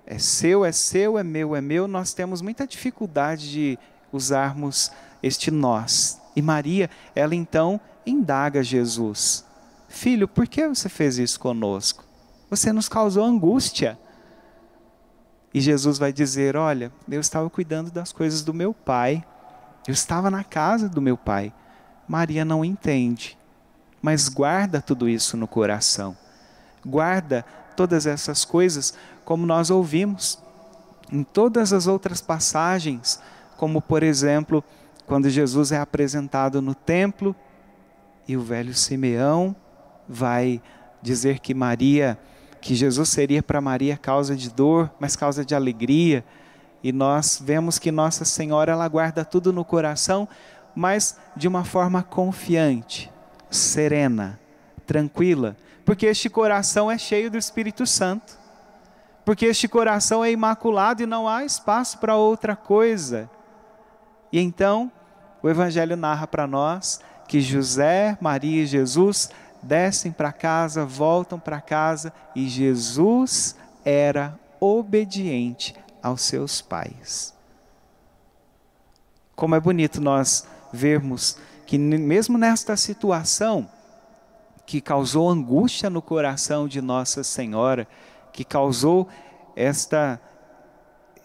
[0.06, 1.86] é seu, é seu, é meu, é meu.
[1.88, 3.78] Nós temos muita dificuldade de
[4.12, 4.90] usarmos
[5.22, 6.20] este nós.
[6.34, 9.44] E Maria, ela então indaga Jesus:
[9.88, 12.04] Filho, por que você fez isso conosco?
[12.48, 13.98] Você nos causou angústia.
[15.54, 19.24] E Jesus vai dizer: Olha, eu estava cuidando das coisas do meu pai,
[19.86, 21.52] eu estava na casa do meu pai.
[22.06, 23.38] Maria não entende,
[24.00, 26.16] mas guarda tudo isso no coração.
[26.84, 27.44] Guarda
[27.76, 28.94] todas essas coisas,
[29.24, 30.38] como nós ouvimos
[31.10, 33.20] em todas as outras passagens,
[33.56, 34.64] como por exemplo,
[35.06, 37.36] quando Jesus é apresentado no templo
[38.26, 39.54] e o velho Simeão
[40.08, 40.60] vai
[41.02, 42.18] dizer que Maria,
[42.62, 46.24] que Jesus seria para Maria causa de dor, mas causa de alegria.
[46.82, 50.28] E nós vemos que Nossa Senhora ela guarda tudo no coração,
[50.74, 53.12] mas de uma forma confiante,
[53.50, 54.38] serena,
[54.86, 58.40] tranquila, porque este coração é cheio do Espírito Santo.
[59.24, 63.28] Porque este coração é imaculado e não há espaço para outra coisa.
[64.32, 64.90] E então,
[65.42, 69.30] o Evangelho narra para nós que José, Maria e Jesus
[69.62, 77.34] descem para casa, voltam para casa e Jesus era obediente aos seus pais.
[79.34, 83.68] Como é bonito nós vermos que, mesmo nesta situação
[84.66, 87.86] que causou angústia no coração de Nossa Senhora,
[88.32, 89.08] que causou
[89.56, 90.20] esta,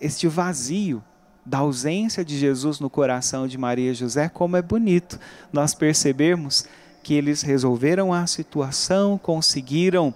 [0.02, 1.04] este vazio
[1.46, 5.20] da ausência de Jesus no coração de Maria e José, como é bonito
[5.52, 6.66] nós percebermos
[7.08, 10.14] que eles resolveram a situação, conseguiram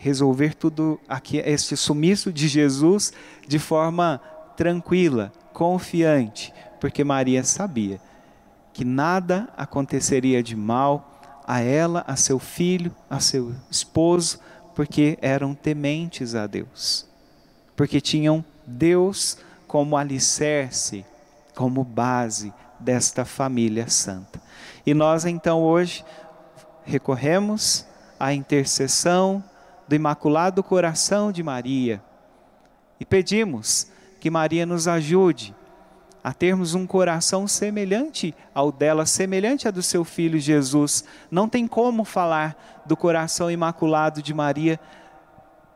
[0.00, 3.12] resolver tudo aqui, este sumiço de Jesus
[3.46, 4.20] de forma
[4.56, 8.00] tranquila, confiante, porque Maria sabia
[8.72, 14.40] que nada aconteceria de mal a ela, a seu filho, a seu esposo,
[14.74, 17.06] porque eram tementes a Deus,
[17.76, 21.06] porque tinham Deus como alicerce,
[21.54, 24.45] como base desta família santa.
[24.86, 26.04] E nós então hoje
[26.84, 27.84] recorremos
[28.20, 29.42] à intercessão
[29.88, 32.00] do Imaculado Coração de Maria
[33.00, 35.54] e pedimos que Maria nos ajude
[36.22, 41.04] a termos um coração semelhante ao dela, semelhante a do seu filho Jesus.
[41.30, 44.78] Não tem como falar do coração imaculado de Maria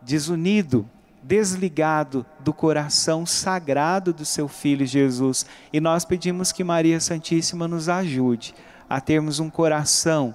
[0.01, 0.89] desunido,
[1.23, 5.47] desligado do coração sagrado do seu filho Jesus.
[5.73, 8.55] E nós pedimos que Maria Santíssima nos ajude
[8.91, 10.35] a termos um coração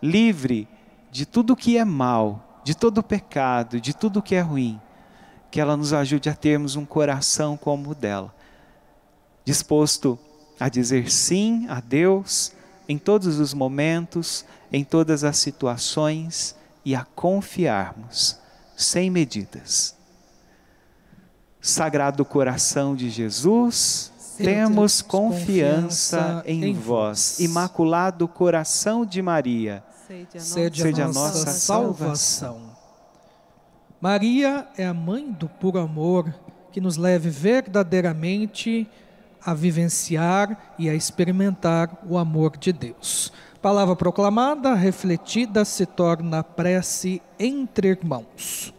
[0.00, 0.68] livre
[1.10, 4.80] de tudo que é mal, de todo pecado, de tudo que é ruim.
[5.50, 8.32] Que ela nos ajude a termos um coração como o dela,
[9.44, 10.16] disposto
[10.60, 12.52] a dizer sim a Deus
[12.88, 16.54] em todos os momentos, em todas as situações
[16.84, 18.38] e a confiarmos
[18.76, 19.96] sem medidas.
[21.60, 27.40] Sagrado coração de Jesus, temos confiança em vós.
[27.40, 29.82] Imaculado coração de Maria,
[30.38, 32.76] sede a nossa salvação.
[34.00, 36.32] Maria é a mãe do puro amor
[36.70, 38.88] que nos leve verdadeiramente
[39.42, 43.32] a vivenciar e a experimentar o amor de Deus.
[43.62, 48.75] Palavra proclamada, refletida, se torna prece entre irmãos.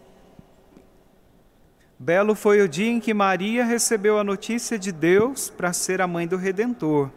[1.99, 6.05] Belo foi o dia em que Maria recebeu a notícia de Deus para ser a
[6.05, 7.09] mãe do Redentor.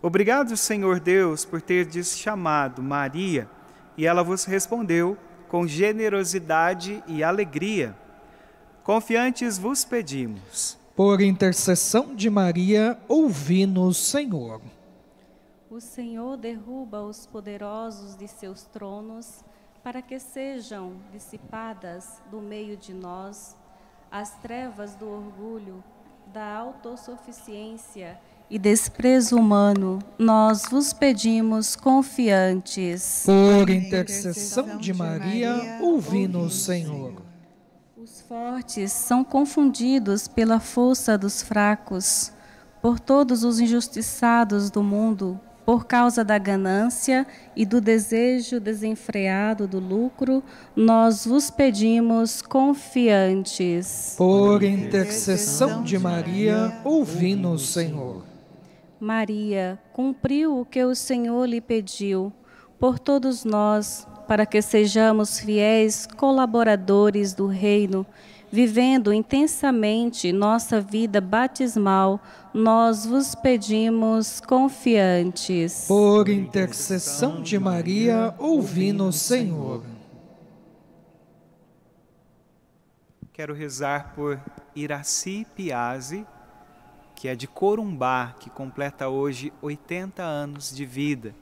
[0.00, 3.50] Obrigado, Senhor Deus, por ter chamado Maria,
[3.96, 5.18] e ela vos respondeu
[5.48, 7.96] com generosidade e alegria.
[8.84, 10.78] Confiantes vos pedimos.
[10.94, 14.62] Por intercessão de Maria, ouvi-nos, Senhor.
[15.68, 19.44] O Senhor derruba os poderosos de seus tronos,
[19.82, 23.56] para que sejam dissipadas do meio de nós
[24.10, 25.84] as trevas do orgulho,
[26.32, 28.18] da autossuficiência
[28.50, 33.22] e desprezo humano, nós vos pedimos confiantes.
[33.24, 37.22] Por intercessão de Maria, ouvi-nos, Senhor.
[37.96, 42.32] Os fortes são confundidos pela força dos fracos,
[42.82, 45.40] por todos os injustiçados do mundo
[45.70, 50.42] por causa da ganância e do desejo desenfreado do lucro,
[50.74, 54.16] nós vos pedimos confiantes.
[54.18, 58.24] Por intercessão de Maria, ouvi-nos, Senhor.
[58.98, 62.32] Maria cumpriu o que o Senhor lhe pediu
[62.76, 68.04] por todos nós, para que sejamos fiéis colaboradores do reino
[68.50, 72.20] vivendo intensamente nossa vida batismal,
[72.52, 75.84] nós vos pedimos confiantes.
[75.86, 79.84] Por intercessão de Maria, ouvi-nos, Senhor.
[83.32, 84.40] Quero rezar por
[84.74, 86.26] Iraci Piazzi,
[87.14, 91.34] que é de Corumbá, que completa hoje 80 anos de vida.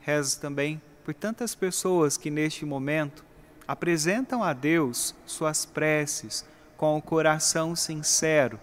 [0.00, 3.25] Rezo também por tantas pessoas que neste momento
[3.66, 6.44] apresentam a Deus suas preces
[6.76, 8.60] com o coração sincero,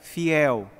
[0.00, 0.70] fiel,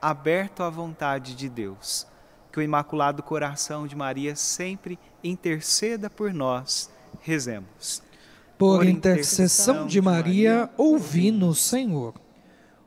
[0.00, 2.06] aberto à vontade de Deus.
[2.50, 6.90] Que o Imaculado Coração de Maria sempre interceda por nós.
[7.20, 8.02] Rezemos.
[8.56, 12.14] Por intercessão de Maria, ouvi-nos, Senhor.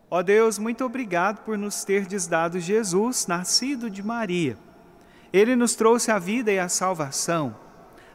[0.09, 4.57] Ó Deus, muito obrigado por nos terdes dado Jesus, nascido de Maria.
[5.33, 7.66] Ele nos trouxe a vida e a salvação.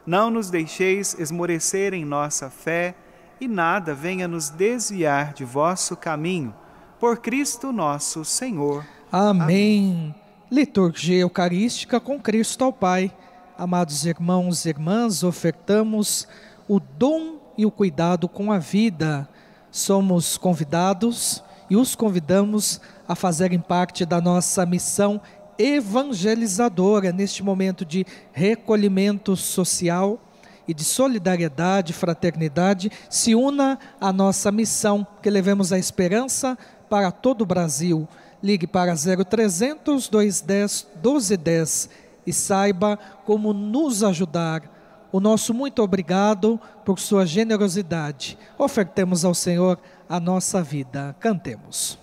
[0.05, 2.95] Não nos deixeis esmorecer em nossa fé
[3.39, 6.53] e nada venha nos desviar de vosso caminho.
[6.99, 8.85] Por Cristo nosso Senhor.
[9.11, 9.41] Amém.
[9.41, 10.15] Amém.
[10.51, 13.11] Liturgia Eucarística com Cristo ao Pai.
[13.57, 16.27] Amados irmãos e irmãs, ofertamos
[16.67, 19.27] o dom e o cuidado com a vida.
[19.71, 25.21] Somos convidados e os convidamos a fazerem parte da nossa missão
[25.57, 30.19] evangelizadora neste momento de recolhimento social
[30.67, 36.57] e de solidariedade, fraternidade, se una à nossa missão, que levemos a esperança
[36.89, 38.07] para todo o Brasil.
[38.41, 41.89] Ligue para 0300 210 1210
[42.25, 44.69] e saiba como nos ajudar.
[45.11, 48.37] O nosso muito obrigado por sua generosidade.
[48.57, 49.79] Ofertemos ao Senhor
[50.09, 51.15] a nossa vida.
[51.19, 52.02] Cantemos.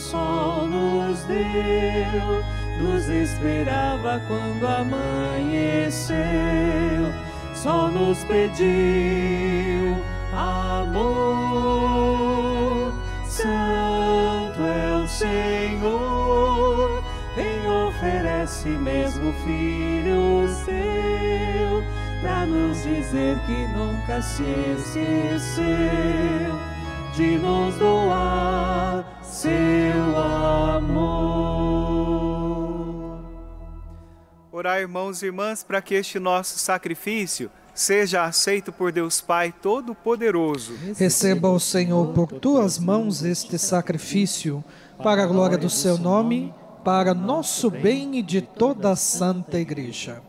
[0.00, 2.42] sol nos deu,
[2.80, 6.16] nos esperava quando amanheceu,
[7.54, 9.96] só nos pediu
[10.32, 11.00] amor.
[13.26, 17.02] Santo é o Senhor,
[17.34, 21.84] quem oferece mesmo filho seu,
[22.22, 24.42] para nos dizer que nunca se
[24.76, 26.58] esqueceu
[27.14, 29.04] de nos doar
[29.40, 31.30] seu amor.
[34.52, 40.74] Orar, irmãos e irmãs, para que este nosso sacrifício seja aceito por Deus Pai Todo-Poderoso.
[40.94, 44.62] Receba o Senhor por tuas mãos este sacrifício,
[45.02, 46.52] para a glória do seu nome,
[46.84, 50.20] para nosso bem e de toda a Santa Igreja.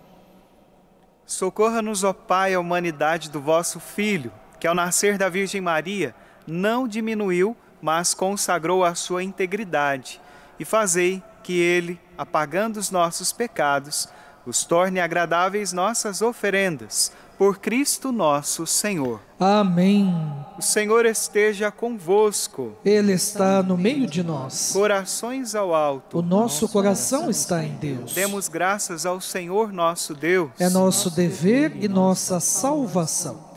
[1.25, 6.15] Socorra-nos, ó Pai, a humanidade do vosso Filho, que ao nascer da Virgem Maria
[6.47, 10.21] não diminuiu mas consagrou a sua integridade,
[10.59, 14.07] e fazei que ele, apagando os nossos pecados,
[14.45, 19.19] os torne agradáveis nossas oferendas, por Cristo nosso Senhor.
[19.39, 20.13] Amém.
[20.57, 22.73] O Senhor esteja convosco.
[22.85, 24.71] Ele está no meio de nós.
[24.71, 26.19] Corações ao alto.
[26.19, 28.13] O nosso coração está em Deus.
[28.13, 30.51] Demos graças ao Senhor nosso Deus.
[30.59, 33.50] É nosso dever e nossa salvação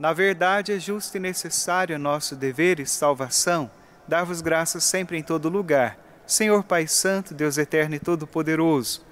[0.00, 3.70] na verdade, é justo e necessário nosso dever e salvação
[4.08, 9.04] dar-vos graças sempre em todo lugar, Senhor Pai Santo, Deus Eterno e Todo-Poderoso.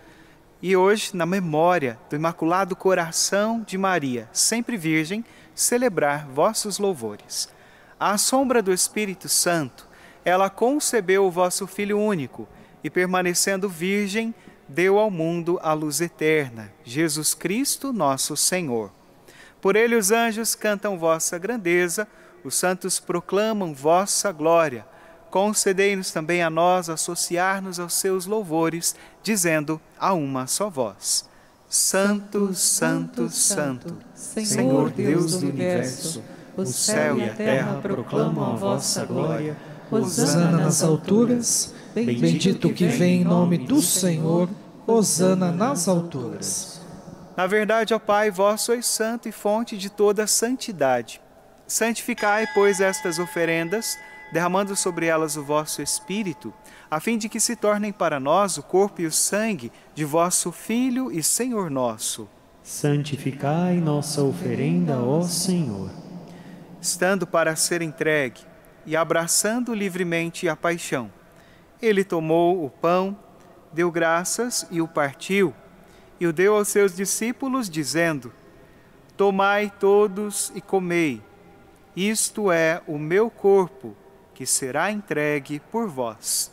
[0.62, 5.22] E hoje, na memória do Imaculado Coração de Maria, sempre Virgem,
[5.55, 7.51] celebrar vossos louvores.
[8.01, 9.86] À sombra do Espírito Santo,
[10.24, 12.49] ela concebeu o vosso Filho único
[12.82, 14.34] e, permanecendo virgem,
[14.66, 18.97] deu ao mundo a luz eterna, Jesus Cristo, nosso Senhor.
[19.61, 22.06] Por ele os anjos cantam vossa grandeza,
[22.44, 24.86] os santos proclamam vossa glória.
[25.30, 31.28] Concedei-nos também a nós associar-nos aos seus louvores, dizendo a uma só voz:
[31.68, 36.22] Santo, Santo, Santo, Senhor Deus do universo,
[36.56, 39.56] o céu e a terra proclamam a vossa glória.
[39.90, 44.48] Hosana nas alturas, bendito que vem em nome do Senhor,
[44.86, 46.78] Hosana nas alturas.
[47.39, 51.20] Na verdade, ó Pai, vós sois santo e fonte de toda santidade.
[51.68, 53.97] Santificai, pois, estas oferendas,
[54.32, 56.53] derramando sobre elas o vosso Espírito,
[56.91, 60.51] a fim de que se tornem para nós o corpo e o sangue de vosso
[60.51, 62.28] Filho e Senhor nosso.
[62.61, 65.91] Santificai nossa oferenda, ó Senhor.
[66.80, 68.41] Estando para ser entregue
[68.84, 71.09] e abraçando livremente a paixão,
[71.80, 73.16] Ele tomou o pão,
[73.72, 75.55] deu graças e o partiu,
[76.21, 78.33] e o deu aos seus discípulos, dizendo:
[79.16, 81.23] Tomai todos e comei.
[81.97, 83.97] Isto é o meu corpo,
[84.35, 86.53] que será entregue por vós.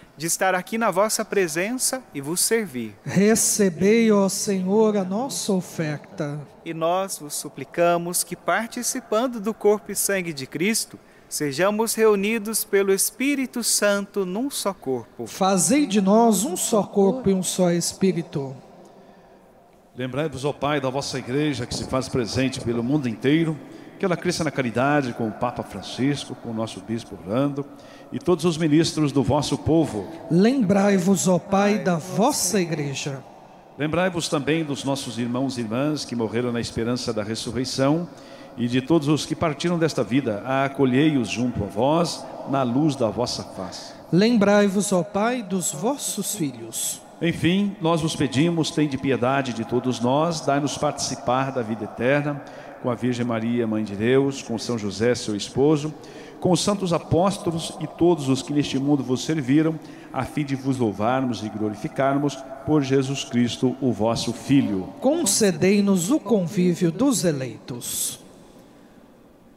[0.17, 2.95] de estar aqui na vossa presença e vos servir.
[3.03, 6.39] Recebei, ó Senhor, a nossa oferta.
[6.63, 12.93] E nós vos suplicamos que, participando do corpo e sangue de Cristo, sejamos reunidos pelo
[12.93, 15.25] Espírito Santo num só corpo.
[15.25, 18.55] Fazei de nós um só corpo e um só Espírito.
[19.95, 23.57] Lembrai-vos, ó Pai, da vossa igreja que se faz presente pelo mundo inteiro,
[24.01, 27.63] que ela cresça na caridade com o Papa Francisco, com o nosso Bispo Orlando
[28.11, 30.07] e todos os ministros do vosso povo.
[30.31, 33.23] Lembrai-vos, ó Pai, da vossa igreja.
[33.77, 38.09] Lembrai-vos também dos nossos irmãos e irmãs que morreram na esperança da ressurreição
[38.57, 42.95] e de todos os que partiram desta vida, a acolhei-os junto a vós, na luz
[42.95, 43.93] da vossa face.
[44.11, 46.99] Lembrai-vos, ó Pai, dos vossos filhos.
[47.21, 52.43] Enfim, nós vos pedimos, tende piedade de todos nós, dai-nos participar da vida eterna,
[52.81, 55.93] com a Virgem Maria, Mãe de Deus, com São José, seu esposo,
[56.39, 59.79] com os santos apóstolos e todos os que neste mundo vos serviram,
[60.11, 64.89] a fim de vos louvarmos e glorificarmos por Jesus Cristo, o vosso Filho.
[64.99, 68.19] Concedei-nos o convívio dos eleitos.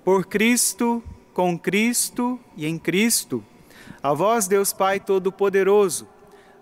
[0.05, 1.03] Por Cristo,
[1.33, 3.43] com Cristo e em Cristo,
[4.03, 6.07] a vós, Deus Pai Todo-Poderoso,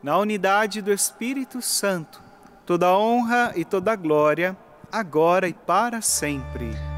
[0.02, 2.20] na unidade do Espírito Santo,
[2.66, 4.56] toda honra e toda glória,
[4.90, 6.91] agora e para sempre.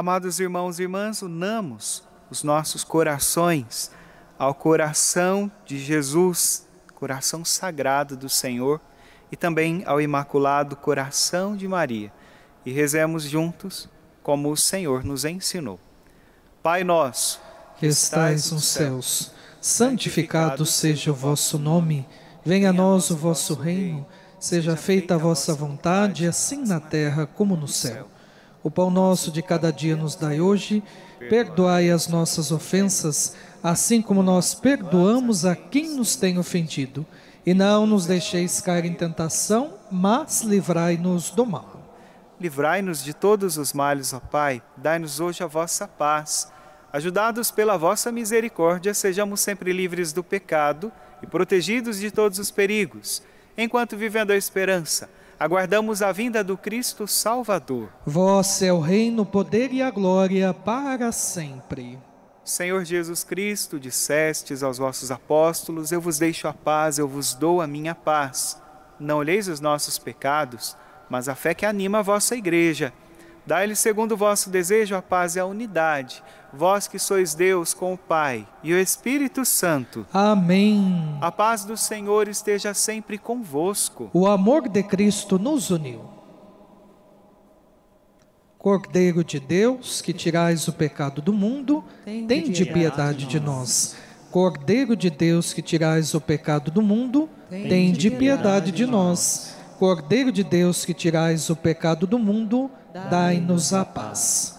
[0.00, 3.90] Amados irmãos e irmãs, unamos os nossos corações
[4.38, 8.80] ao coração de Jesus, coração sagrado do Senhor,
[9.30, 12.10] e também ao imaculado coração de Maria,
[12.64, 13.90] e rezemos juntos
[14.22, 15.78] como o Senhor nos ensinou.
[16.62, 17.38] Pai nosso,
[17.76, 22.08] que estais nos céus, santificado seja o vosso nome,
[22.42, 24.06] venha a nós o vosso reino,
[24.38, 28.08] seja feita a vossa vontade, assim na terra como no céu.
[28.62, 30.82] O pão nosso de cada dia nos dai hoje,
[31.30, 37.06] perdoai as nossas ofensas, assim como nós perdoamos a quem nos tem ofendido.
[37.46, 41.80] E não nos deixeis cair em tentação, mas livrai-nos do mal.
[42.38, 46.52] Livrai-nos de todos os males, ó Pai, dai-nos hoje a vossa paz.
[46.92, 50.92] Ajudados pela vossa misericórdia, sejamos sempre livres do pecado
[51.22, 53.22] e protegidos de todos os perigos,
[53.56, 55.08] enquanto vivendo a esperança
[55.40, 57.88] aguardamos a vinda do Cristo Salvador.
[58.04, 61.98] Vós é o reino, o poder e a glória para sempre.
[62.44, 67.62] Senhor Jesus Cristo, dissestes aos vossos apóstolos: Eu vos deixo a paz, eu vos dou
[67.62, 68.60] a minha paz.
[68.98, 70.76] Não olheis os nossos pecados,
[71.08, 72.92] mas a fé que anima a vossa igreja.
[73.46, 76.22] Dai-lhe segundo o vosso desejo a paz e a unidade,
[76.52, 80.06] vós que sois Deus com o Pai e o Espírito Santo.
[80.12, 81.18] Amém.
[81.20, 84.10] A paz do Senhor esteja sempre convosco.
[84.12, 86.20] O amor de Cristo nos uniu.
[88.58, 93.96] Cordeiro de Deus, que tirais o pecado do mundo, tem de piedade de nós.
[94.30, 99.56] Cordeiro de Deus, que tirais o pecado do mundo, tem de piedade de nós.
[99.78, 104.58] Cordeiro de Deus, que tirais o pecado do mundo, dai-nos a paz.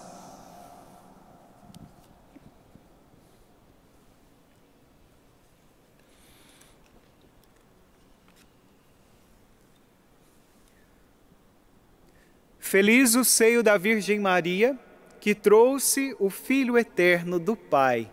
[12.60, 14.80] Feliz o seio da Virgem Maria,
[15.20, 18.10] que trouxe o Filho eterno do Pai.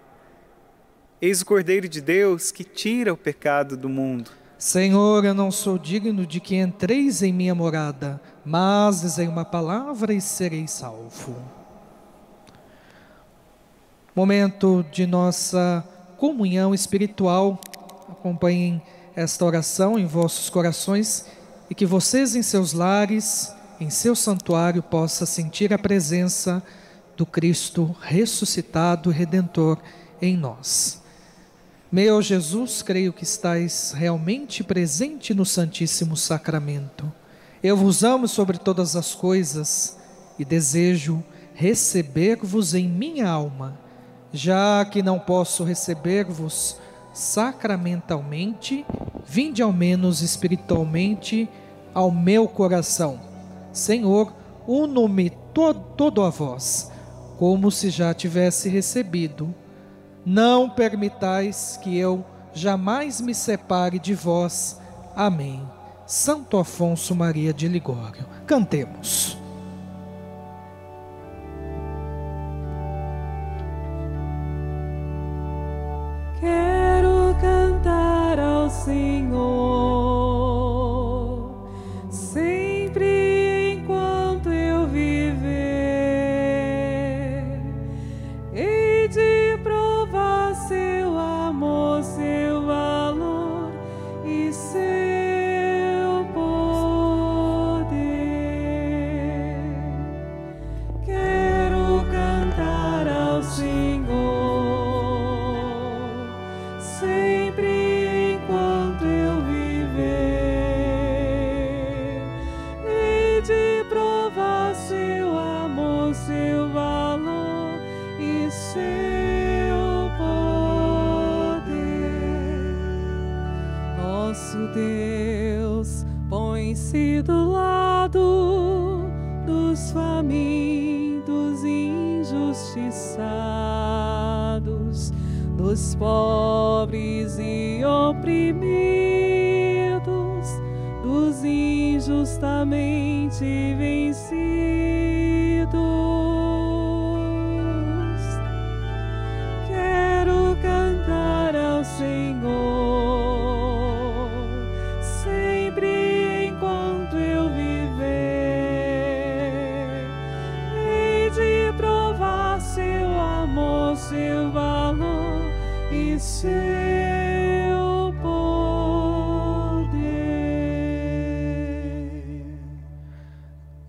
[1.23, 4.33] Eis o Cordeiro de Deus que tira o pecado do mundo.
[4.59, 10.15] Senhor, eu não sou digno de que entreis em minha morada, mas dizei uma palavra
[10.15, 11.37] e serei salvo.
[14.17, 15.85] Momento de nossa
[16.17, 17.61] comunhão espiritual.
[18.09, 18.81] Acompanhem
[19.15, 21.27] esta oração em vossos corações
[21.69, 26.63] e que vocês em seus lares em seu santuário possa sentir a presença
[27.19, 29.79] do Cristo ressuscitado redentor
[30.23, 31.03] em nós.
[31.93, 37.13] Meu Jesus, creio que estais realmente presente no Santíssimo Sacramento.
[37.63, 39.97] Eu vos amo sobre todas as coisas
[40.39, 41.23] e desejo
[41.55, 43.79] receber-vos em minha alma,
[44.33, 46.77] já que não posso receber-vos
[47.13, 48.87] sacramentalmente,
[49.27, 51.49] vinde ao menos espiritualmente
[51.93, 53.29] ao meu coração
[53.79, 54.33] Senhor,
[54.67, 56.91] uno-me todo, todo a vós,
[57.39, 59.55] como se já tivesse recebido.
[60.25, 64.81] Não permitais que eu jamais me separe de vós.
[65.15, 65.78] Amém.
[66.09, 68.25] Santo Afonso Maria de Ligório.
[68.47, 69.37] Cantemos.
[76.41, 79.78] Quero cantar ao Senhor.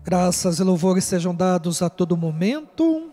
[0.04, 3.10] Graças e louvores sejam dados a todo momento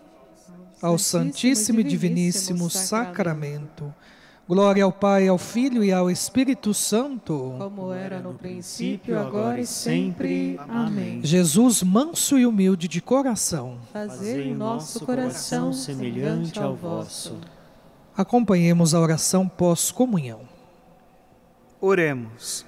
[0.82, 3.94] ao Santíssimo e Diviníssimo Sacramento.
[4.48, 7.56] Glória ao Pai, ao Filho e ao Espírito Santo.
[7.58, 10.58] Como era no princípio, agora e sempre.
[10.70, 11.20] Amém.
[11.22, 13.78] Jesus, manso e humilde de coração.
[13.92, 17.38] Fazei o nosso coração semelhante ao vosso.
[18.16, 20.48] Acompanhemos a oração pós-comunhão.
[21.82, 22.66] Oremos.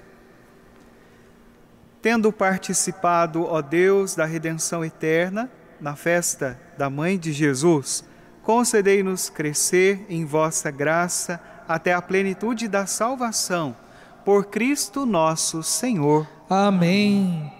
[2.02, 5.50] Tendo participado, ó Deus, da redenção eterna,
[5.80, 8.04] na festa da Mãe de Jesus,
[8.42, 11.40] concedei-nos crescer em vossa graça
[11.70, 13.76] até a plenitude da salvação,
[14.24, 16.28] por Cristo nosso Senhor.
[16.48, 17.52] Amém.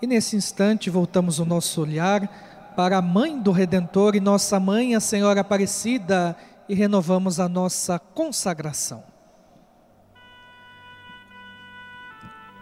[0.00, 2.26] E nesse instante voltamos o nosso olhar
[2.74, 6.34] para a Mãe do Redentor e nossa Mãe, a Senhora Aparecida,
[6.66, 9.04] e renovamos a nossa consagração.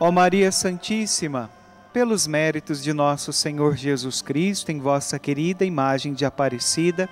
[0.01, 1.49] Ó Maria Santíssima,
[1.93, 7.09] pelos méritos de nosso Senhor Jesus Cristo, em vossa querida imagem de Aparecida,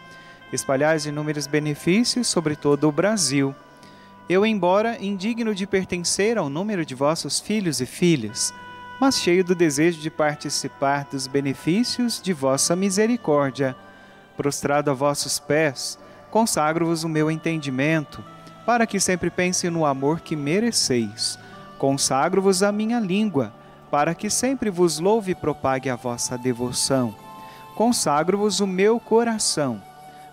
[0.52, 3.54] espalhais inúmeros benefícios sobre todo o Brasil.
[4.28, 8.54] Eu, embora indigno de pertencer ao número de vossos filhos e filhas,
[9.00, 13.74] mas cheio do desejo de participar dos benefícios de vossa misericórdia.
[14.36, 15.98] Prostrado a vossos pés,
[16.30, 18.22] consagro-vos o meu entendimento,
[18.66, 21.38] para que sempre pense no amor que mereceis.
[21.78, 23.52] Consagro-vos a minha língua,
[23.90, 27.14] para que sempre vos louve e propague a vossa devoção.
[27.74, 29.82] Consagro-vos o meu coração,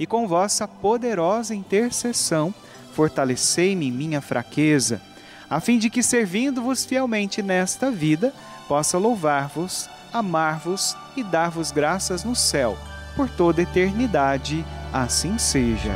[0.00, 2.54] e com vossa poderosa intercessão,
[2.94, 5.02] fortalecei-me em minha fraqueza,
[5.48, 8.32] a fim de que, servindo-vos fielmente nesta vida,
[8.66, 12.78] possa louvar-vos, amar-vos e dar-vos graças no céu,
[13.14, 14.64] por toda eternidade.
[14.92, 15.92] Assim seja.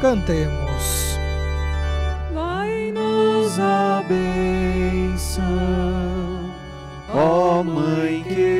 [0.00, 1.18] Cantemos.
[2.32, 5.44] Vai-nos a bênção,
[7.12, 8.59] ó Mãe querida,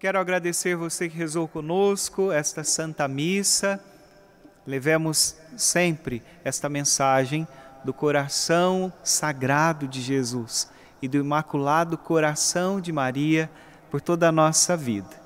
[0.00, 3.78] Quero agradecer você que rezou conosco esta Santa Missa.
[4.66, 7.46] Levemos sempre esta mensagem
[7.84, 10.70] do coração sagrado de Jesus
[11.02, 13.50] e do imaculado coração de Maria
[13.90, 15.20] por toda a nossa vida.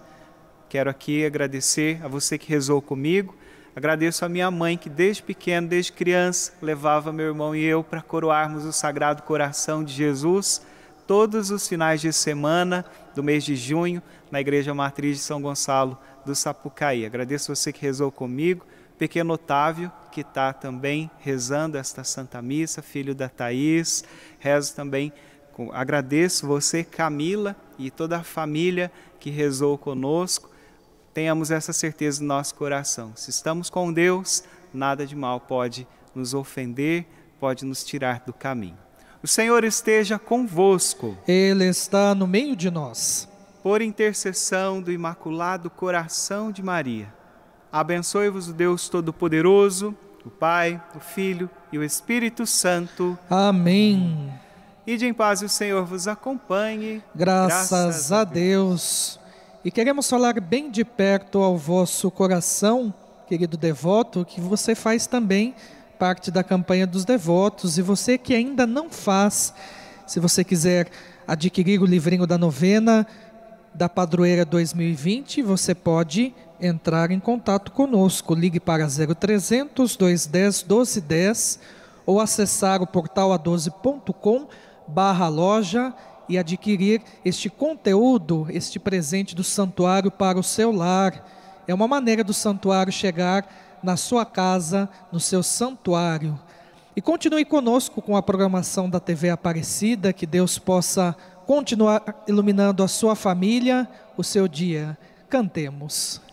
[0.69, 3.37] Quero aqui agradecer a você que rezou comigo.
[3.77, 8.03] Agradeço a minha mãe que desde pequeno, desde criança, levava meu irmão e eu para
[8.03, 10.63] coroarmos o Sagrado Coração de Jesus
[11.07, 15.99] todos os finais de semana do mês de junho na Igreja Matriz de São Gonçalo
[16.25, 17.05] do Sapucaí.
[17.05, 18.67] Agradeço você que rezou comigo
[18.99, 24.05] pequeno Otávio, que está também rezando esta Santa Missa, filho da Thaís.
[24.39, 25.13] Rezo também,
[25.73, 30.51] agradeço você, Camila, e toda a família que rezou conosco.
[31.13, 33.13] Tenhamos essa certeza no nosso coração.
[33.17, 37.07] Se estamos com Deus, nada de mal pode nos ofender,
[37.39, 38.79] pode nos tirar do caminho.
[39.23, 41.17] O Senhor esteja convosco.
[41.27, 43.29] Ele está no meio de nós.
[43.65, 47.11] Por intercessão do Imaculado Coração de Maria
[47.73, 53.19] Abençoe-vos o Deus Todo-Poderoso, o Pai, o Filho e o Espírito Santo.
[53.31, 54.31] Amém.
[54.87, 57.03] Ide em paz e o Senhor vos acompanhe.
[57.15, 59.19] Graças, Graças a Deus.
[59.19, 59.21] Deus.
[59.65, 62.93] E queremos falar bem de perto ao vosso coração,
[63.27, 65.55] querido devoto, que você faz também
[65.99, 67.79] parte da campanha dos devotos.
[67.79, 69.55] E você que ainda não faz,
[70.07, 70.91] se você quiser
[71.27, 73.07] adquirir o livrinho da novena
[73.75, 78.35] da Padroeira 2020, você pode entrar em contato conosco.
[78.35, 81.61] Ligue para 0300 210 1210
[82.07, 84.47] ou acessar o portal a12.com
[84.87, 85.93] barra loja
[86.29, 91.27] e adquirir este conteúdo, este presente do santuário para o seu lar.
[91.67, 93.47] É uma maneira do santuário chegar
[93.83, 96.39] na sua casa, no seu santuário.
[96.97, 101.17] E continue conosco com a programação da TV Aparecida, que Deus possa
[101.47, 104.97] continuar iluminando a sua família, o seu dia.
[105.29, 106.24] Cantemos.